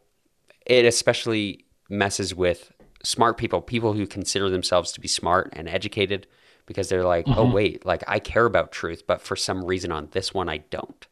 [0.65, 2.71] it especially messes with
[3.03, 6.27] smart people, people who consider themselves to be smart and educated,
[6.67, 10.09] because they're like, oh wait, like I care about truth, but for some reason on
[10.11, 11.07] this one I don't.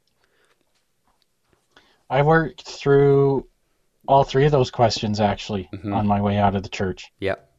[2.09, 3.47] I worked through
[4.07, 5.95] all three of those questions actually Mhm.
[5.95, 7.11] on my way out of the church.
[7.19, 7.49] Yep.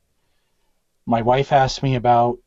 [1.06, 2.38] My wife asked me about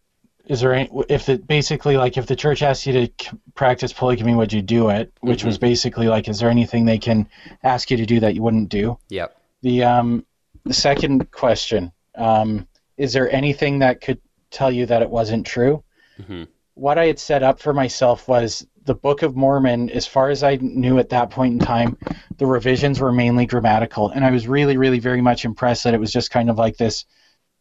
[0.46, 4.34] is there any, if it basically like if the church asked you to practice polygamy,
[4.34, 5.12] would you do it?
[5.22, 7.28] Which was basically like, is there anything they can
[7.64, 8.98] ask you to do that you wouldn't do?
[9.10, 9.36] Yep.
[9.62, 10.26] The um,
[10.64, 14.20] the second question, um, is there anything that could
[14.52, 15.84] tell you that it wasn't true?
[16.26, 16.44] hmm
[16.74, 20.44] What I had set up for myself was the Book of Mormon, as far as
[20.44, 21.98] I knew at that point in time,
[22.38, 24.10] the revisions were mainly grammatical.
[24.10, 26.78] And I was really, really very much impressed that it was just kind of like
[26.78, 27.06] this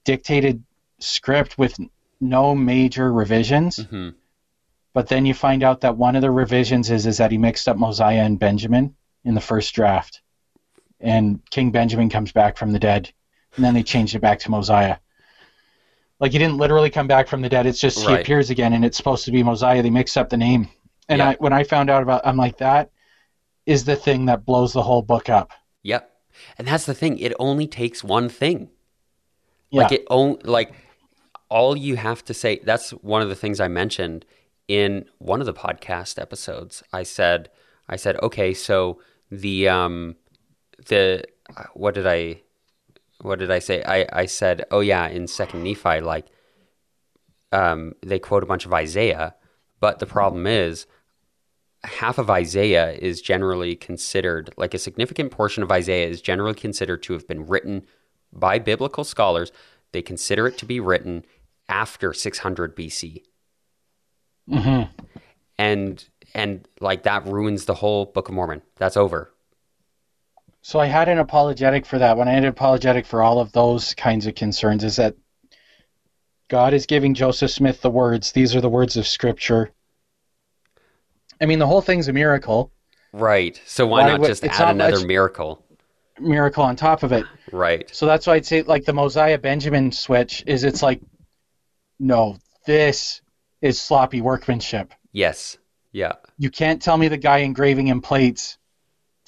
[0.04, 0.62] dictated
[1.00, 1.76] script with
[2.20, 3.76] no major revisions.
[3.76, 4.10] hmm
[4.94, 7.68] But then you find out that one of the revisions is, is that he mixed
[7.68, 10.22] up Mosiah and Benjamin in the first draft.
[11.00, 13.12] And King Benjamin comes back from the dead.
[13.56, 14.96] And then they changed it back to Mosiah.
[16.20, 17.66] Like he didn't literally come back from the dead.
[17.66, 18.20] It's just he Right.
[18.20, 19.82] appears again and it's supposed to be Mosiah.
[19.82, 20.68] They mix up the name.
[21.08, 21.22] And.
[21.22, 22.90] I, when I found out about I'm like, that
[23.66, 25.52] is the thing that blows the whole book up.
[25.82, 26.10] Yep.
[26.58, 27.18] And that's the thing.
[27.18, 28.70] It only takes one thing.
[29.70, 29.82] Yeah.
[29.82, 30.72] Like it only like
[31.48, 32.60] all you have to say.
[32.64, 34.24] That's one of the things I mentioned
[34.66, 36.82] in one of the podcast episodes.
[36.92, 37.48] I said,
[37.88, 39.00] I said, okay, so
[39.30, 40.16] the um
[40.86, 41.24] the
[41.74, 42.42] what did I
[43.20, 43.82] what did I say?
[43.84, 46.26] I I said, oh yeah, in Second Nephi, like
[47.52, 49.34] um they quote a bunch of Isaiah,
[49.80, 50.86] but the problem is
[51.84, 57.02] half of Isaiah is generally considered, like a significant portion of Isaiah is generally considered
[57.04, 57.86] to have been written
[58.32, 59.52] by biblical scholars.
[59.92, 61.24] They consider it to be written
[61.68, 63.22] after 600 BC.
[64.48, 64.82] hmm
[65.58, 66.04] And
[66.34, 68.62] and like that ruins the whole Book of Mormon.
[68.76, 69.32] That's over.
[70.62, 72.16] So I had an apologetic for that.
[72.16, 75.14] When I had an apologetic for all of those kinds of concerns, is that
[76.48, 78.32] God is giving Joseph Smith the words.
[78.32, 79.70] These are the words of Scripture.
[81.40, 82.72] I mean, the whole thing's a miracle.
[83.12, 83.60] Right.
[83.64, 85.64] So why, Why not would- just add not another miracle?
[86.20, 87.24] Miracle on top of it.
[87.52, 87.88] Right.
[87.94, 90.64] So that's why I'd say, like the Mosiah Benjamin switch is.
[90.64, 91.00] It's like,
[92.00, 93.22] no, this
[93.62, 94.92] is sloppy workmanship.
[95.12, 95.58] Yes.
[95.92, 96.14] Yeah.
[96.36, 98.57] You can't tell me the guy engraving in plates,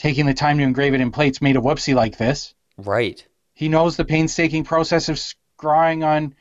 [0.00, 2.54] taking the time to engrave it in plates, made a whoopsie like this.
[2.78, 3.24] Right.
[3.52, 6.34] He knows the painstaking process of scrawling on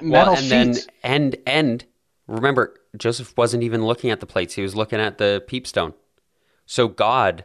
[0.00, 0.86] metal well, and sheets.
[0.86, 1.84] then and and
[2.26, 5.92] remember, Joseph wasn't even looking at the plates; he was looking at the peepstone.
[6.64, 7.44] So God,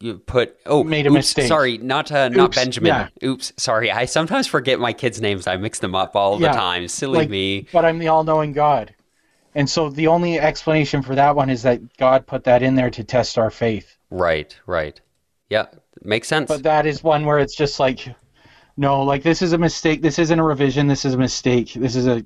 [0.00, 1.48] you put oh Made a oops, mistake.
[1.48, 2.88] Sorry, not uh, not Oops, Benjamin.
[2.88, 3.08] yeah.
[3.28, 3.90] Oops, sorry.
[3.90, 5.46] I sometimes forget my kids' names.
[5.46, 6.88] I mix them up all Yeah, the time.
[6.88, 7.66] Silly like- me.
[7.72, 8.94] but I'm the all-knowing God.
[9.54, 12.90] And so the only explanation for that one is that God put that in there
[12.90, 13.96] to test our faith.
[14.10, 14.56] Right.
[14.66, 15.00] Right.
[15.50, 15.66] Yeah,
[16.02, 16.48] makes sense.
[16.48, 18.08] But that is one where it's just like,
[18.76, 20.02] no, like this is a mistake.
[20.02, 20.88] This isn't a revision.
[20.88, 21.74] This is a mistake.
[21.74, 22.24] This is a,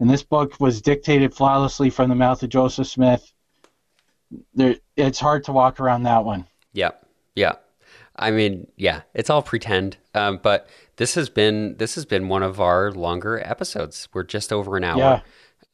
[0.00, 3.32] and this book was dictated flawlessly from the mouth of Joseph Smith.
[4.54, 6.46] There, it's hard to walk around that one.
[6.72, 6.90] Yeah,
[7.34, 7.54] yeah.
[8.16, 9.96] I mean, yeah, it's all pretend.
[10.14, 14.08] Um, but this has been this has been one of our longer episodes.
[14.12, 15.22] We're just over an hour.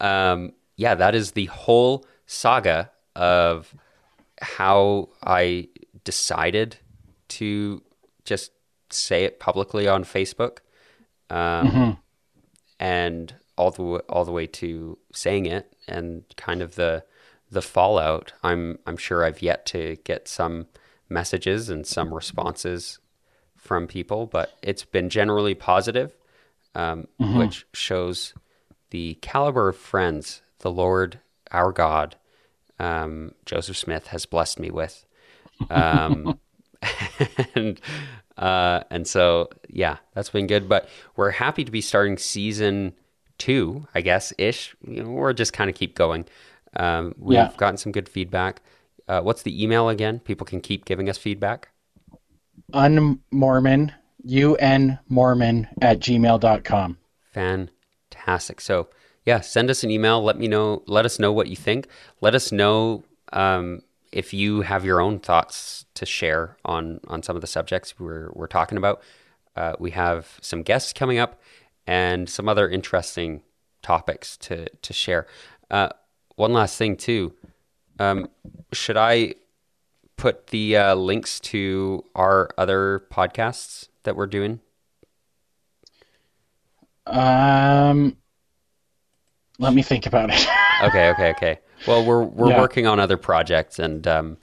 [0.00, 0.32] Yeah.
[0.32, 3.74] Um, yeah, that is the whole saga of
[4.40, 5.68] how I
[6.04, 6.76] decided
[7.28, 7.82] to
[8.24, 8.52] just
[8.90, 10.58] say it publicly on Facebook,
[11.30, 11.98] um, Mhm.
[12.80, 17.04] and all the w- all the way to saying it, and kind of the
[17.50, 18.32] the fallout.
[18.42, 20.66] I'm I'm sure I've yet to get some
[21.08, 22.98] messages and some responses
[23.56, 26.16] from people, but it's been generally positive,
[26.74, 28.34] um, which shows
[28.90, 31.20] the caliber of friends the Lord
[31.52, 32.16] our God,
[32.80, 35.04] um, Joseph Smith, has blessed me with.
[35.70, 36.40] Um,
[37.54, 37.80] and
[38.36, 40.68] uh, and so yeah, that's been good.
[40.68, 42.94] But we're happy to be starting season
[43.38, 44.74] two, I guess ish.
[44.86, 46.24] You know, or just kind of keep going.
[46.76, 47.52] Um, we've Yeah.
[47.56, 48.62] gotten some good feedback.
[49.06, 50.18] Uh, what's the email again?
[50.18, 51.68] People can keep giving us feedback.
[52.72, 53.92] Unmormon,
[54.24, 56.98] U-N Mormon at gmail.com.
[57.32, 58.60] Fantastic.
[58.60, 58.88] So
[59.24, 60.22] yeah, send us an email.
[60.22, 60.82] Let me know.
[60.86, 61.88] Let us know what you think.
[62.20, 67.36] Let us know um, if you have your own thoughts to share on on some
[67.36, 69.02] of the subjects we're we're talking about.
[69.56, 71.40] Uh, we have some guests coming up
[71.86, 73.42] and some other interesting
[73.82, 75.26] topics to to share.
[75.70, 75.88] Uh,
[76.36, 77.32] one last thing too.
[77.98, 78.28] Um,
[78.72, 79.34] should I
[80.16, 84.60] put the uh, links to our other podcasts that we're doing?
[87.06, 88.16] Um,
[89.58, 90.46] let me think about it.
[90.82, 91.58] okay, okay, okay.
[91.86, 92.60] Well, we're we're Yeah.
[92.60, 94.36] working on other projects, and um,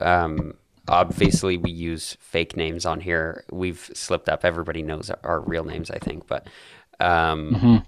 [0.00, 0.54] um,
[0.88, 3.44] obviously we use fake names on here.
[3.50, 4.44] We've slipped up.
[4.44, 6.48] Everybody knows our, real names, I think, but
[7.00, 7.86] um, Mhm.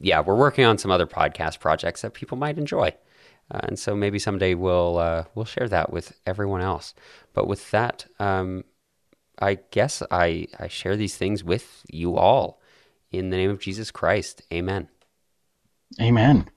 [0.00, 2.92] yeah, we're working on some other podcast projects that people might enjoy.
[3.50, 6.92] Uh, and so maybe someday we'll uh, we'll share that with everyone else.
[7.32, 8.64] But with that, um,
[9.38, 12.60] I guess I I share these things with you all
[13.10, 14.42] in the name of Jesus Christ.
[14.52, 14.88] Amen.
[16.00, 16.48] Amen.